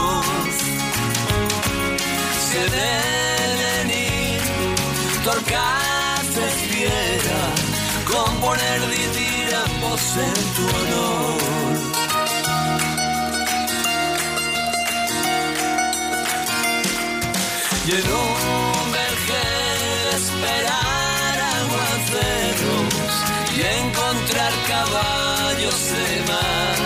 Venir 2.57 4.41
torcaces 5.23 5.47
fiera, 5.55 5.86
componer 8.47 8.81
diramos 9.13 10.17
en 10.17 10.35
tu 10.55 10.65
honor. 10.77 11.39
Y 17.87 17.91
en 17.91 18.07
un 18.25 18.93
vergel 18.93 20.03
esperar 20.21 21.37
aguaceros 21.61 23.15
y 23.57 23.61
encontrar 23.83 24.53
caballos 24.69 25.79
de 25.93 26.09
mar. 26.31 26.77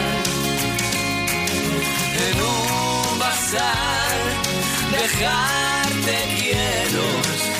En 2.27 2.37
un 2.43 3.19
bazar 3.19 4.21
dejarte 4.93 6.17
quiero 6.39 7.60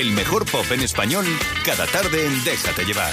El 0.00 0.12
mejor 0.12 0.46
pop 0.50 0.64
en 0.70 0.80
español, 0.80 1.26
cada 1.62 1.86
tarde 1.86 2.24
en 2.24 2.42
Déjate 2.42 2.86
llevar. 2.86 3.12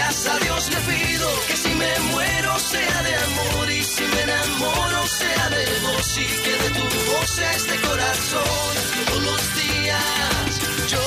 a 0.00 0.38
Dios 0.38 0.70
le 0.70 0.76
pido 0.78 1.28
que 1.46 1.56
si 1.56 1.68
me 1.74 1.98
muero 2.12 2.58
sea 2.58 3.02
de 3.02 3.14
amor 3.14 3.70
y 3.70 3.82
si 3.82 4.02
me 4.02 4.22
enamoro 4.22 5.06
sea 5.06 5.50
de 5.50 5.64
vos 5.80 6.18
y 6.18 6.24
que 6.24 6.50
de 6.50 6.70
tu 6.70 7.12
voz 7.12 7.38
este 7.38 7.76
corazón. 7.80 8.74
Todos 9.06 9.22
los 9.22 9.54
días 9.54 10.90
yo 10.90 10.98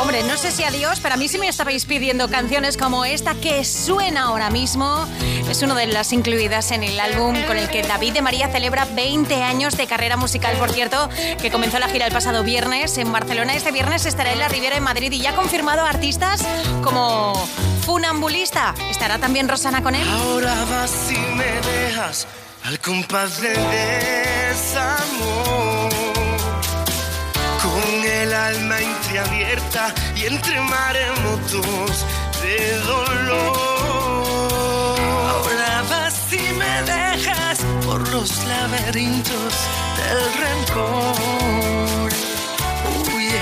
Hombre, 0.00 0.22
no 0.24 0.36
sé 0.36 0.50
si 0.50 0.64
a 0.64 0.70
Dios, 0.70 0.98
pero 1.00 1.14
a 1.14 1.16
mí 1.16 1.28
sí 1.28 1.38
me 1.38 1.48
estabais 1.48 1.84
pidiendo 1.84 2.28
canciones 2.28 2.76
como 2.76 3.04
esta 3.04 3.34
que 3.34 3.64
suena 3.64 4.24
ahora 4.24 4.50
mismo. 4.50 5.06
Es 5.48 5.62
una 5.62 5.74
de 5.74 5.86
las 5.86 6.12
incluidas 6.12 6.72
en 6.72 6.82
el 6.82 6.98
álbum 6.98 7.40
con 7.46 7.56
el 7.56 7.68
que 7.68 7.82
David 7.82 8.14
de 8.14 8.22
María 8.22 8.48
celebra 8.48 8.84
20 8.84 9.42
años 9.42 9.76
de 9.76 9.86
carrera 9.86 10.16
musical, 10.16 10.56
por 10.56 10.70
cierto, 10.72 11.08
que 11.40 11.50
comenzó 11.50 11.78
la 11.78 11.88
gira 11.88 12.06
el 12.06 12.12
pasado 12.12 12.42
viernes 12.42 12.98
en 12.98 13.12
Barcelona. 13.12 13.54
Este 13.54 13.70
viernes 13.70 14.06
estará 14.06 14.32
en 14.32 14.40
la 14.40 14.48
Riviera 14.48 14.76
en 14.76 14.82
Madrid 14.82 15.12
y 15.12 15.20
ya 15.20 15.30
ha 15.30 15.36
confirmado 15.36 15.84
artistas 15.84 16.44
como 16.82 17.48
Funambulista. 17.84 18.74
¿Estará 18.90 19.18
también 19.18 19.48
Rosana 19.48 19.82
con 19.82 19.94
él? 19.94 20.08
Ahora 20.08 20.54
vas 20.70 21.10
y 21.10 21.18
me 21.36 21.60
dejas 21.72 22.26
al 22.64 22.80
compás 22.80 23.40
del 23.42 23.60
desamor. 23.70 25.14
Con 27.62 28.04
el 28.04 28.32
alma 28.32 28.80
entreabierta 28.80 29.94
y 30.16 30.24
entre 30.26 30.60
maremotos 30.60 32.06
de 32.42 32.78
dolor. 32.80 33.52
Ahora 35.30 35.82
vas 35.90 36.32
y 36.32 36.54
me 36.54 36.82
dejas 36.82 37.58
por 37.84 38.08
los 38.08 38.44
laberintos 38.46 39.54
del 39.98 40.32
rencor. 40.42 42.03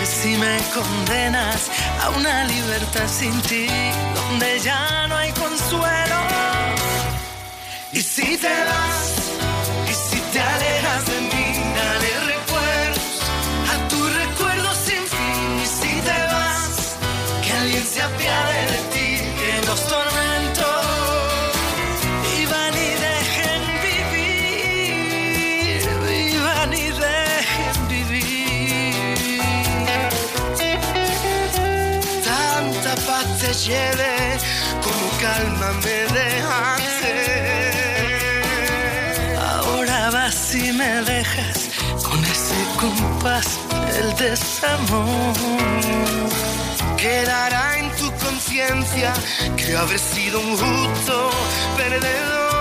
Y 0.02 0.36
me 0.36 0.58
condenas 0.74 1.70
a 2.00 2.10
una 2.10 2.42
libertad 2.44 3.06
sin 3.06 3.40
ti, 3.42 3.68
donde 4.16 4.58
ya 4.58 5.06
no 5.06 5.16
hay 5.16 5.30
consuelo. 5.30 6.16
Y 7.92 8.02
si 8.02 8.36
te 8.36 8.48
vas, 8.48 9.41
lleve 33.66 34.38
como 34.82 35.10
calma 35.20 35.72
me 35.84 35.98
dejaste. 36.18 37.14
Ahora 39.38 40.10
vas 40.10 40.54
y 40.54 40.72
me 40.72 41.02
dejas 41.02 41.70
con 42.02 42.24
ese 42.24 42.56
compás 42.80 43.58
del 43.92 44.16
desamor. 44.16 45.34
Quedará 46.96 47.78
en 47.78 47.90
tu 47.96 48.10
conciencia 48.24 49.12
que 49.56 49.76
habré 49.76 49.98
sido 49.98 50.40
un 50.40 50.56
justo 50.56 51.30
perdedor. 51.76 52.51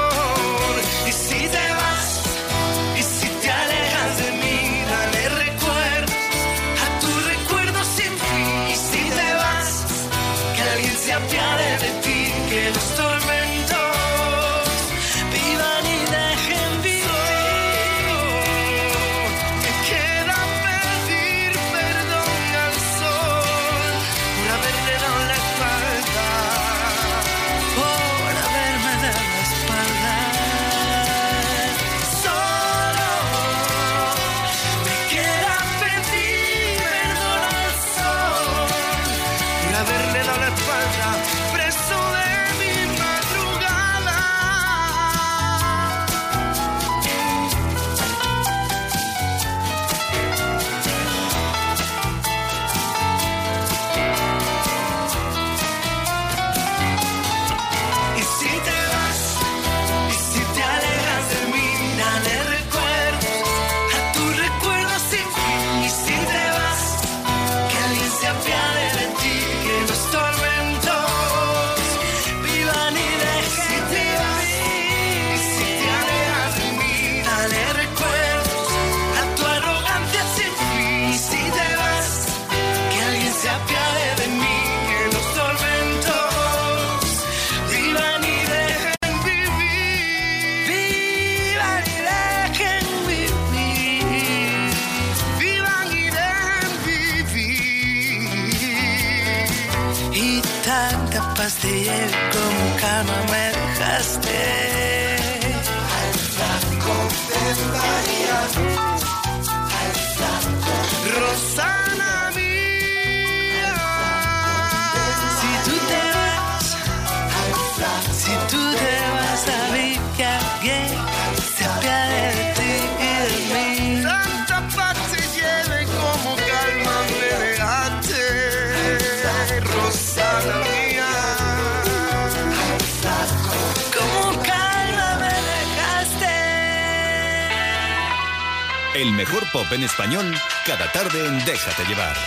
Mejor 139.26 139.48
pop 139.52 139.72
en 139.72 139.84
español 139.84 140.36
cada 140.66 140.92
tarde 140.92 141.28
en 141.28 141.46
Déjate 141.46 141.86
llevar. 141.86 142.18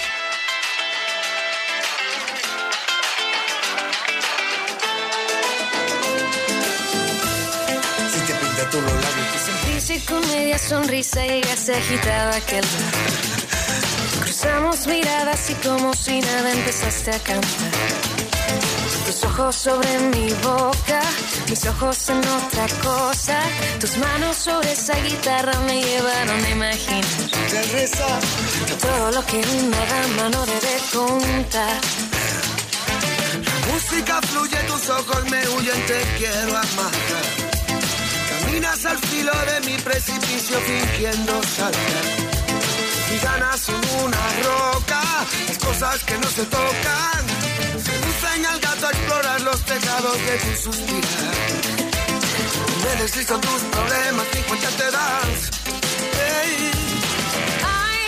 Si 8.12 8.20
te 8.20 8.34
pinta 8.34 8.70
tú 8.70 8.80
los 8.80 8.92
labios, 8.92 9.26
Sonrisa 9.44 10.12
con 10.12 10.28
media 10.28 10.56
sonrisa 10.56 11.26
y 11.26 11.30
ella 11.30 11.56
se 11.56 11.74
agitaba 11.74 12.36
aquel. 12.36 12.64
Cruzamos 14.20 14.86
miradas 14.86 15.50
y 15.50 15.54
como 15.66 15.94
si 15.94 16.20
nada 16.20 16.52
empezaste 16.52 17.10
a 17.10 17.18
cantar. 17.18 17.83
Ojos 19.36 19.56
sobre 19.56 19.98
mi 20.14 20.32
boca, 20.44 21.00
mis 21.50 21.66
ojos 21.66 22.08
en 22.08 22.18
otra 22.18 22.68
cosa. 22.84 23.36
Tus 23.80 23.96
manos 23.96 24.36
sobre 24.36 24.70
esa 24.70 24.94
guitarra 25.00 25.58
me 25.66 25.82
llevaron 25.82 26.44
a 26.44 26.50
imaginar 26.50 27.04
todo 28.80 29.10
lo 29.10 29.26
que 29.26 29.38
una 29.38 29.76
dama 29.86 30.28
no 30.28 30.46
debe 30.46 30.76
contar. 30.92 31.80
música 33.72 34.20
fluye, 34.22 34.56
tus 34.68 34.88
ojos 34.90 35.24
me 35.28 35.48
huyen, 35.48 35.86
te 35.86 36.00
quiero 36.16 36.56
amar. 36.56 36.94
Caminas 38.28 38.86
al 38.86 38.98
filo 38.98 39.32
de 39.50 39.68
mi 39.68 39.76
precipicio 39.78 40.58
fingiendo 40.60 41.42
saltar. 41.42 42.06
Y 43.12 43.18
ganas 43.18 43.58
son 43.58 43.82
una 44.04 44.24
roca, 44.44 45.02
las 45.48 45.58
cosas 45.58 46.04
que 46.04 46.18
no 46.18 46.28
se 46.28 46.44
tocan. 46.44 47.43
Seducen 48.34 48.46
al 48.46 48.60
gato 48.60 48.86
a 48.86 48.90
explorar 48.90 49.40
los 49.42 49.60
tejados 49.62 50.18
de 50.26 50.38
tu 50.38 50.62
suspirar. 50.62 51.34
Me 52.82 53.02
deslizo 53.02 53.38
tus 53.38 53.62
problemas, 53.62 54.26
ni 54.34 54.40
cuenta 54.42 54.68
te 54.70 54.90
das. 54.90 55.50
Ay, 57.62 58.04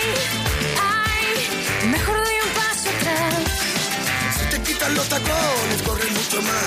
ay, 0.81 1.87
mejor 1.89 2.15
doy 2.17 2.35
un 2.43 2.49
paso 2.59 2.89
atrás. 2.89 3.43
Si 4.37 4.45
te 4.49 4.61
quitan 4.63 4.95
los 4.95 5.07
tacones, 5.07 5.81
corre 5.85 6.11
mucho 6.11 6.41
más. 6.41 6.63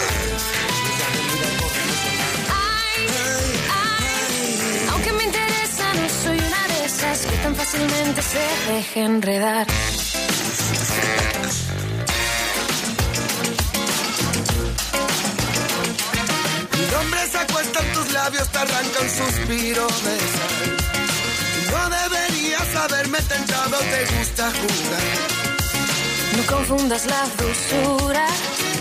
Aunque 4.92 5.12
me 5.12 5.24
interesa, 5.24 5.94
no 5.94 6.08
soy 6.22 6.38
una 6.38 6.68
de 6.68 6.84
esas 6.86 7.26
que 7.26 7.36
tan 7.36 7.54
fácilmente 7.56 8.22
se 8.22 8.72
deja 8.72 9.00
enredar. 9.00 9.66
Nombre 17.40 17.46
se 17.46 17.52
acuesta 17.52 17.80
en 17.80 17.92
tus 17.92 18.12
labios, 18.12 18.48
te 18.48 18.58
arranca 18.58 19.00
un 19.00 19.10
suspiro 19.10 19.86
de 19.86 20.18
sal. 20.32 20.76
No 21.70 21.90
deberías 21.90 22.76
haberme 22.76 23.18
tentado, 23.22 23.78
te 23.78 24.04
gusta 24.16 24.50
jugar. 24.50 25.02
No 26.36 26.42
confundas 26.46 27.06
la 27.06 27.26
dulzura 27.38 28.26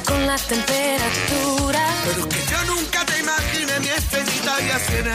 con 0.06 0.28
la 0.28 0.38
temperatura. 0.38 1.86
Pero 2.06 2.30
que 2.30 2.46
yo 2.52 2.66
nunca 2.66 3.06
te 3.06 3.20
imaginé 3.20 3.80
mi 3.80 3.90
estrellita 3.90 4.62
y 4.62 4.70
así 4.70 4.94
en. 4.96 5.06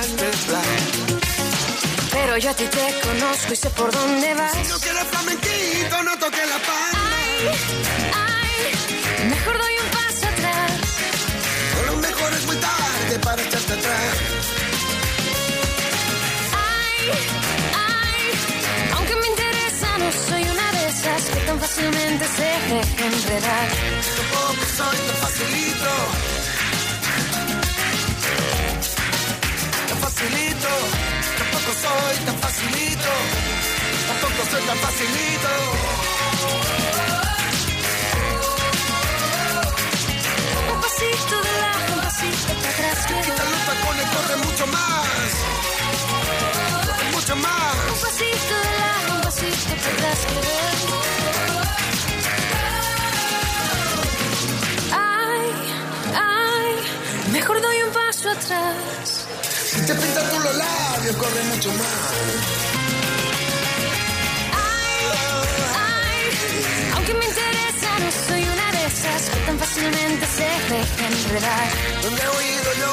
Pero 2.12 2.38
yo 2.38 2.51
a 2.51 2.55
ti 2.55 2.64
te 2.64 3.01
conozco 3.01 3.53
y 3.53 3.57
sé 3.57 3.70
por 3.70 3.92
dónde 3.92 4.34
vas. 4.34 4.53
Si 4.53 4.68
no 4.68 4.78
quieres 4.78 5.05
flamenquito, 5.05 6.03
no 6.03 6.18
toques 6.18 6.49
la 6.49 6.59
palma. 6.59 7.11
Ay, 7.16 7.93
atrás. 13.72 14.14
Ay, 16.52 17.10
ay, 17.74 18.22
aunque 18.94 19.16
me 19.16 19.26
interesa, 19.26 19.98
no 19.98 20.12
soy 20.28 20.42
una 20.42 20.72
de 20.72 20.88
esas 20.88 21.22
que 21.30 21.40
tan 21.46 21.58
fácilmente 21.60 22.24
se 22.36 22.42
deja 22.42 23.04
enredar. 23.06 23.68
Tampoco 24.16 24.64
soy 24.76 24.96
tan 25.06 25.16
facilito. 25.24 25.92
Tan 29.88 29.98
facilito. 30.04 30.70
Tampoco 31.38 31.70
soy 31.84 32.16
tan 32.26 32.36
facilito. 32.44 33.12
Tampoco 34.08 34.40
soy 34.50 34.62
tan 34.62 34.78
facilito. 34.78 35.50
Un 40.72 40.80
pasito 40.80 41.43
Quita 43.03 43.45
los 43.45 43.62
tacones, 43.66 44.07
corre 44.14 44.36
mucho 44.45 44.66
más. 44.68 45.09
Corre 46.86 47.11
mucho 47.12 47.36
más. 47.36 47.74
Un 47.92 48.01
pasito 48.01 48.55
de 48.64 48.72
lado, 48.82 49.14
un 49.16 49.20
pasito 49.22 49.74
para 49.82 49.92
atrás. 49.95 50.18
Ay, 54.92 55.49
ay, 56.14 56.72
mejor 57.32 57.61
doy 57.61 57.82
un 57.82 57.92
paso 57.92 58.30
atrás. 58.30 59.26
Si 59.70 59.80
te 59.86 59.95
pintas 59.95 60.30
tú 60.30 60.38
los 60.38 60.55
labios, 60.57 61.16
corre 61.16 61.42
mucho 61.53 61.70
más. 61.72 62.05
Aunque 66.95 67.14
me 67.14 67.24
interesa, 67.26 67.99
no 67.99 68.11
soy 68.28 68.42
una 68.42 68.66
de 68.72 68.86
esas 68.86 69.22
que 69.30 69.38
tan 69.47 69.59
fácilmente 69.59 70.26
se 70.26 70.45
deja 70.74 71.07
enredar. 71.07 71.68
¿Dónde 72.03 72.22
he 72.22 72.28
oído 72.28 72.70
yo? 72.78 72.84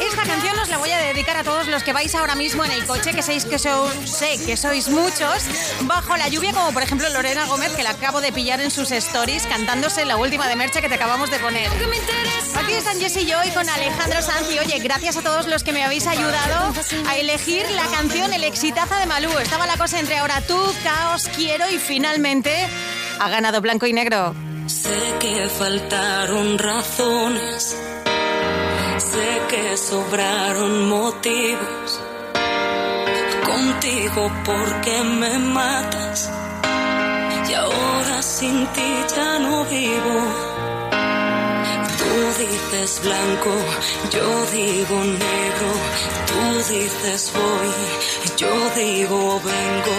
Esta 0.00 0.22
canción 0.22 0.58
os 0.58 0.68
la 0.68 0.78
voy 0.78 0.90
a 0.90 0.98
dedicar 0.98 1.36
a 1.36 1.44
todos 1.44 1.66
los 1.66 1.82
que 1.82 1.92
vais 1.92 2.14
ahora 2.14 2.34
mismo 2.34 2.64
en 2.64 2.70
el 2.70 2.86
coche, 2.86 3.12
que 3.12 3.22
sé 3.22 3.36
que, 3.36 4.46
que 4.46 4.56
sois 4.56 4.88
muchos, 4.88 5.44
bajo 5.82 6.16
la 6.16 6.28
lluvia, 6.28 6.52
como 6.52 6.72
por 6.72 6.82
ejemplo 6.82 7.08
Lorena 7.10 7.44
Gómez, 7.46 7.72
que 7.72 7.82
la 7.82 7.90
acabo 7.90 8.20
de 8.20 8.32
pillar 8.32 8.60
en 8.60 8.70
sus 8.70 8.90
stories, 8.90 9.46
cantándose 9.46 10.04
la 10.04 10.16
última 10.16 10.48
de 10.48 10.56
Merche 10.56 10.80
que 10.80 10.88
te 10.88 10.94
acabamos 10.94 11.30
de 11.30 11.38
poner. 11.38 11.70
Aquí 12.56 12.72
están 12.72 12.98
Jessy 12.98 13.20
y 13.20 13.26
yo 13.26 13.36
y 13.44 13.50
con 13.50 13.68
Alejandro 13.68 14.22
Sanz 14.22 14.50
y 14.50 14.58
oye, 14.58 14.78
gracias 14.78 15.16
a 15.16 15.22
todos 15.22 15.46
los 15.46 15.62
que 15.62 15.72
me 15.72 15.84
habéis 15.84 16.06
ayudado 16.06 16.72
a 17.06 17.16
elegir 17.16 17.70
la 17.72 17.86
canción 17.86 18.32
El 18.32 18.44
exitaza 18.44 18.98
de 18.98 19.06
Malú. 19.06 19.30
Estaba 19.38 19.66
la 19.66 19.76
cosa 19.76 20.00
entre 20.00 20.16
ahora 20.18 20.40
tú, 20.40 20.58
Caos, 20.82 21.28
Quiero 21.36 21.68
y 21.70 21.78
finalmente 21.78 22.66
ha 23.18 23.28
ganado 23.28 23.60
Blanco 23.60 23.86
y 23.86 23.92
Negro. 23.92 24.34
Sé 24.66 25.14
que 25.20 25.48
faltaron 25.48 26.58
razones, 26.58 27.76
sé 29.16 29.32
que 29.50 29.76
sobraron 29.76 30.88
motivos. 30.88 31.88
Contigo 33.50 34.22
porque 34.44 34.94
me 35.20 35.38
matas 35.38 36.30
y 37.48 37.54
ahora 37.54 38.16
sin 38.22 38.66
ti 38.74 38.90
ya 39.14 39.38
no 39.44 39.64
vivo. 39.76 40.16
Tú 42.00 42.12
dices 42.42 42.90
blanco, 43.06 43.52
yo 44.14 44.26
digo 44.58 44.96
negro, 45.28 45.70
tú 46.30 46.40
dices 46.74 47.32
voy, 47.38 47.72
yo 48.42 48.52
digo 48.82 49.40
vengo, 49.52 49.96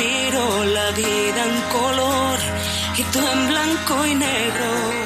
miro 0.00 0.44
la 0.76 0.88
vida 1.02 1.40
en 1.50 1.56
color 1.76 2.38
y 3.00 3.02
tú 3.12 3.18
en 3.34 3.48
blanco 3.52 4.06
y 4.06 4.14
negro. 4.14 5.05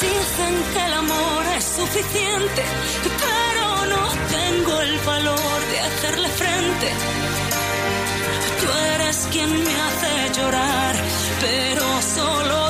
Dicen 0.00 0.54
que 0.72 0.84
el 0.86 0.92
amor 0.92 1.44
es 1.56 1.64
suficiente, 1.64 2.62
pero 3.22 3.86
no 3.86 4.08
tengo 4.28 4.80
el 4.80 4.98
valor 5.00 5.60
de 5.70 5.80
hacerle 5.80 6.28
frente. 6.30 6.88
Tú 8.60 8.66
eres 8.94 9.28
quien 9.30 9.50
me 9.64 9.74
hace 9.86 10.40
llorar, 10.40 10.96
pero 11.40 12.02
solo 12.02 12.63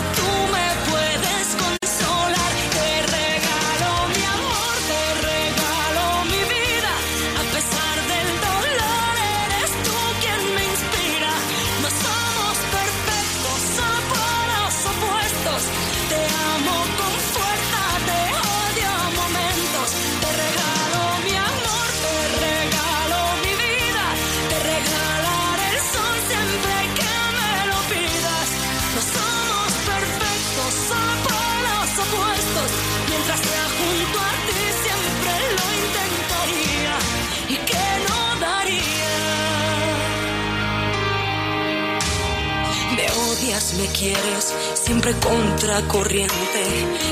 quieres, 43.92 44.54
siempre 44.74 45.12
contracorriente. 45.14 46.64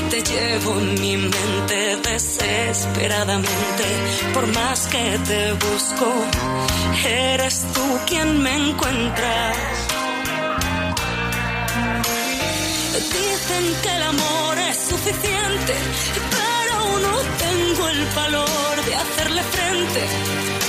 Te 0.09 0.21
llevo 0.21 0.79
en 0.79 1.01
mi 1.01 1.17
mente 1.17 1.97
desesperadamente. 2.03 3.85
Por 4.33 4.47
más 4.47 4.87
que 4.87 5.19
te 5.25 5.53
busco, 5.53 6.13
eres 7.05 7.65
tú 7.73 7.99
quien 8.07 8.41
me 8.41 8.55
encuentras. 8.55 9.57
Dicen 12.93 13.75
que 13.81 13.95
el 13.95 14.03
amor 14.03 14.57
es 14.69 14.77
suficiente, 14.77 15.73
pero 16.31 16.99
no 16.99 17.17
tengo 17.37 17.89
el 17.89 18.05
valor 18.15 18.85
de 18.85 18.95
hacerle 18.95 19.43
frente. 19.43 20.62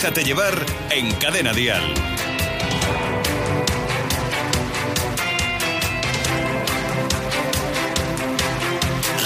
Déjate 0.00 0.24
llevar 0.24 0.54
en 0.88 1.12
Cadena 1.16 1.52
Dial. 1.52 1.82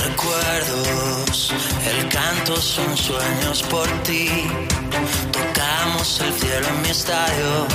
Recuerdos, 0.05 1.53
el 1.87 2.09
canto 2.09 2.57
son 2.57 2.97
sueños 2.97 3.63
por 3.71 3.87
ti. 4.03 4.49
Tocamos 5.31 6.21
el 6.23 6.33
cielo 6.33 6.67
en 6.67 6.83
mi 6.83 6.89
estadio, 6.89 7.69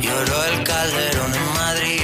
lloró 0.00 0.44
el 0.46 0.64
calderón 0.64 1.32
en 1.32 1.54
Madrid. 1.54 2.02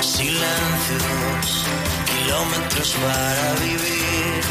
Silencios, 0.00 1.64
kilómetros 2.06 2.94
para 3.02 3.54
vivir, 3.64 4.44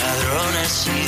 ladrones 0.00 0.86
y 0.86 1.07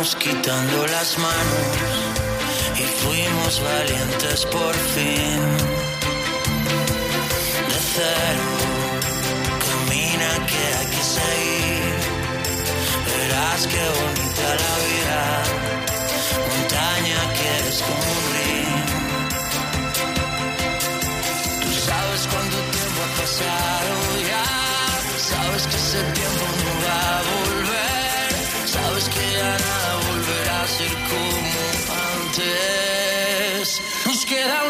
Quitando 0.00 0.86
las 0.86 1.18
manos 1.18 1.76
y 2.74 2.82
fuimos 3.02 3.62
valientes 3.62 4.46
por 4.46 4.74
fin. 4.74 5.40
De 7.68 7.78
cero 7.94 8.48
camina 9.66 10.30
que 10.46 10.62
hay 10.78 10.86
que 10.86 11.02
seguir. 11.18 11.96
Verás 13.06 13.66
qué 13.66 13.84
bonita 14.00 14.48
la 14.64 14.74
vida 14.88 15.20
montaña 16.48 17.18
que 17.36 17.44
eres 17.58 17.78
tú 21.62 21.70
sabes 21.88 22.22
cuánto 22.32 22.56
tiempo 22.76 22.98
ha 23.04 23.10
pasado 23.20 23.92
ya 24.30 24.44
sabes 25.30 25.62
que 25.66 25.76
ese 25.76 26.02
tiempo 26.18 26.49
antes 34.32 34.46
nos 34.46 34.69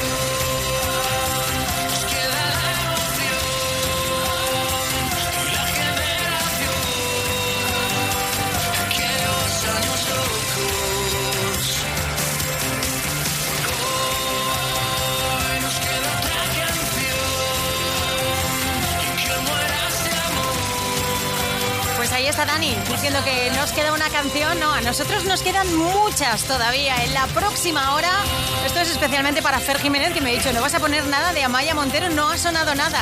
Está 22.31 22.45
Dani, 22.45 22.73
diciendo 22.89 23.19
que 23.25 23.51
nos 23.51 23.73
queda 23.73 23.91
una 23.91 24.09
canción. 24.09 24.57
No, 24.59 24.71
a 24.71 24.79
nosotros 24.79 25.25
nos 25.25 25.41
quedan 25.41 25.75
muchas 25.75 26.45
todavía. 26.45 26.95
En 27.03 27.13
la 27.13 27.27
próxima 27.27 27.93
hora, 27.93 28.09
esto 28.65 28.79
es 28.79 28.89
especialmente 28.89 29.41
para 29.41 29.59
Fer 29.59 29.77
Jiménez, 29.79 30.13
que 30.13 30.21
me 30.21 30.31
ha 30.31 30.33
dicho, 30.33 30.53
no 30.53 30.61
vas 30.61 30.73
a 30.73 30.79
poner 30.79 31.05
nada 31.07 31.33
de 31.33 31.43
Amaya 31.43 31.75
Montero, 31.75 32.09
no 32.09 32.29
ha 32.29 32.37
sonado 32.37 32.73
nada. 32.73 33.01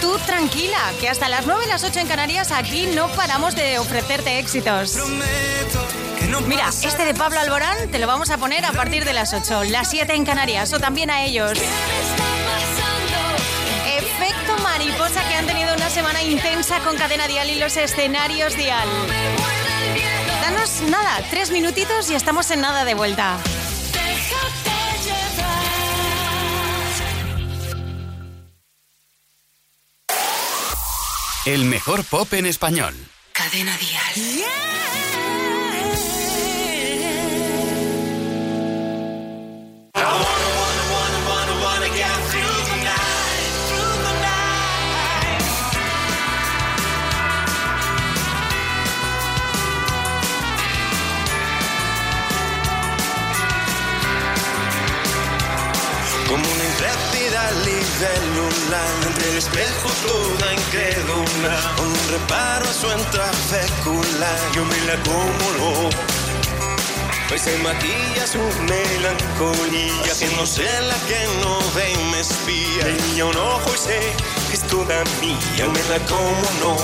Tú 0.00 0.16
tranquila, 0.26 0.78
que 1.00 1.08
hasta 1.08 1.28
las 1.28 1.44
9 1.44 1.64
y 1.66 1.68
las 1.68 1.82
8 1.82 2.00
en 2.00 2.06
Canarias 2.06 2.52
aquí 2.52 2.86
no 2.86 3.08
paramos 3.08 3.56
de 3.56 3.80
ofrecerte 3.80 4.38
éxitos. 4.38 4.96
Mira, 6.46 6.68
este 6.68 7.04
de 7.04 7.14
Pablo 7.14 7.40
Alborán 7.40 7.90
te 7.90 7.98
lo 7.98 8.06
vamos 8.06 8.30
a 8.30 8.38
poner 8.38 8.64
a 8.64 8.72
partir 8.72 9.04
de 9.04 9.12
las 9.12 9.34
8, 9.34 9.64
las 9.64 9.90
7 9.90 10.14
en 10.14 10.24
Canarias, 10.24 10.72
o 10.72 10.78
también 10.78 11.10
a 11.10 11.24
ellos. 11.24 11.58
Mariposa 14.84 15.22
que 15.28 15.36
han 15.36 15.46
tenido 15.46 15.72
una 15.74 15.88
semana 15.88 16.24
intensa 16.24 16.80
con 16.80 16.96
Cadena 16.96 17.28
Dial 17.28 17.48
y 17.48 17.54
los 17.54 17.76
escenarios 17.76 18.56
Dial. 18.56 18.88
Danos 20.40 20.80
nada, 20.88 21.24
tres 21.30 21.52
minutitos 21.52 22.10
y 22.10 22.16
estamos 22.16 22.50
en 22.50 22.62
nada 22.62 22.84
de 22.84 22.94
vuelta. 22.94 23.38
El 31.46 31.64
mejor 31.64 32.04
pop 32.04 32.32
en 32.32 32.46
español. 32.46 32.94
Cadena 33.32 33.76
Dial. 33.76 34.42
Libélula 58.02 58.82
Entre 59.06 59.30
el 59.30 59.38
espejo 59.38 59.88
toda 60.06 60.52
incrédula. 60.52 61.58
Un 61.78 61.94
reparo 62.10 62.68
a 62.68 62.72
su 62.72 62.90
entrafécula 62.90 64.30
Yo 64.54 64.64
me 64.64 64.80
la 64.86 64.96
no 64.96 65.90
Hoy 67.30 67.38
se 67.38 67.56
maquilla 67.58 68.26
su 68.26 68.40
melancolía 68.62 70.10
Haciéndose 70.10 70.64
la 70.82 70.96
que 71.06 71.26
no 71.40 71.58
ve 71.74 71.92
y 71.92 72.10
me 72.10 72.20
espía. 72.20 72.86
Guiña 73.06 73.24
un 73.26 73.36
ojo 73.36 73.70
y 73.74 73.78
sé 73.78 74.00
que 74.48 74.56
es 74.56 74.62
toda 74.62 75.02
mía 75.20 75.38
Yo 75.56 75.70
me 75.70 75.82
la 75.84 75.98
como 76.06 76.48
no 76.60 76.76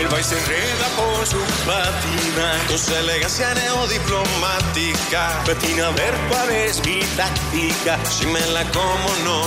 El 0.00 0.08
baile 0.08 0.24
se 0.24 0.38
enreda 0.38 0.86
por 0.96 1.26
su 1.26 1.36
patina. 1.66 2.58
Con 2.68 2.78
su 2.78 2.94
elegancia 2.94 3.52
neodiplomática. 3.52 5.42
Patina 5.44 5.88
a 5.88 5.90
ver 5.90 6.14
cuál 6.30 6.50
es 6.50 6.82
mi 6.86 7.00
táctica 7.18 7.98
Si 8.06 8.24
me 8.24 8.40
la 8.46 8.64
como 8.70 9.10
no. 9.26 9.42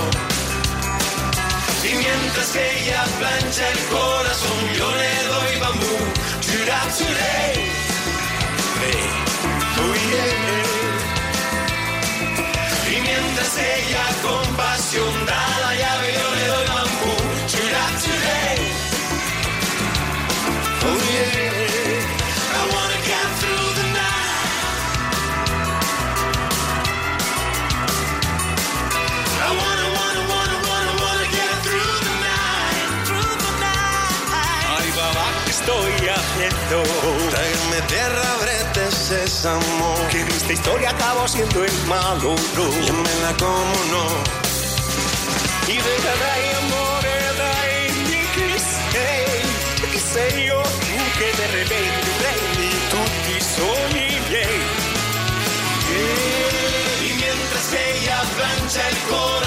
Y 1.84 1.96
mientras 1.96 2.52
que 2.52 2.82
ella 2.82 3.04
plancha 3.18 3.68
el 3.68 3.80
corazón 3.86 4.74
Yo 4.78 4.92
le 4.96 5.24
doy 5.34 5.60
bambú. 5.60 5.98
Chura 6.42 6.82
churé 6.98 7.72
oh 9.82 9.94
yeah. 10.10 10.54
Y 12.96 13.02
mientras 13.02 13.58
ella 13.58 14.06
con 14.22 14.46
da 15.26 15.53
haciendo? 36.74 37.30
Tráigame 37.30 37.82
tierra, 37.88 38.38
brete, 38.42 38.92
sésamo. 38.92 39.96
Que 40.10 40.22
en 40.22 40.28
esta 40.30 40.54
historia 40.54 40.90
acabo 40.90 41.28
siendo 41.28 41.64
el 41.64 41.74
malo, 41.88 42.36
no. 42.56 42.86
Yo 42.86 42.94
me 42.94 43.16
la 43.22 43.34
como, 43.38 43.76
no. 43.92 44.04
Y 45.68 45.76
de 45.78 45.96
cada 46.04 46.34
amor, 46.60 47.04
dai, 47.38 47.92
mi. 48.08 48.24
Che 49.92 50.00
sei 50.00 50.46
io, 50.46 50.62
tu 50.62 50.98
che 51.18 51.32
ne 51.38 51.48
revendi, 51.48 52.12
rendi 52.24 52.70
tutti 52.90 53.36
sogni 53.42 54.20
miei. 54.30 54.62
Y 57.02 57.14
mientras 57.14 57.74
ella 57.74 58.22
plancha 58.36 58.90
el 58.90 58.98
corazón, 59.10 59.43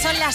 son 0.00 0.18
las 0.18 0.28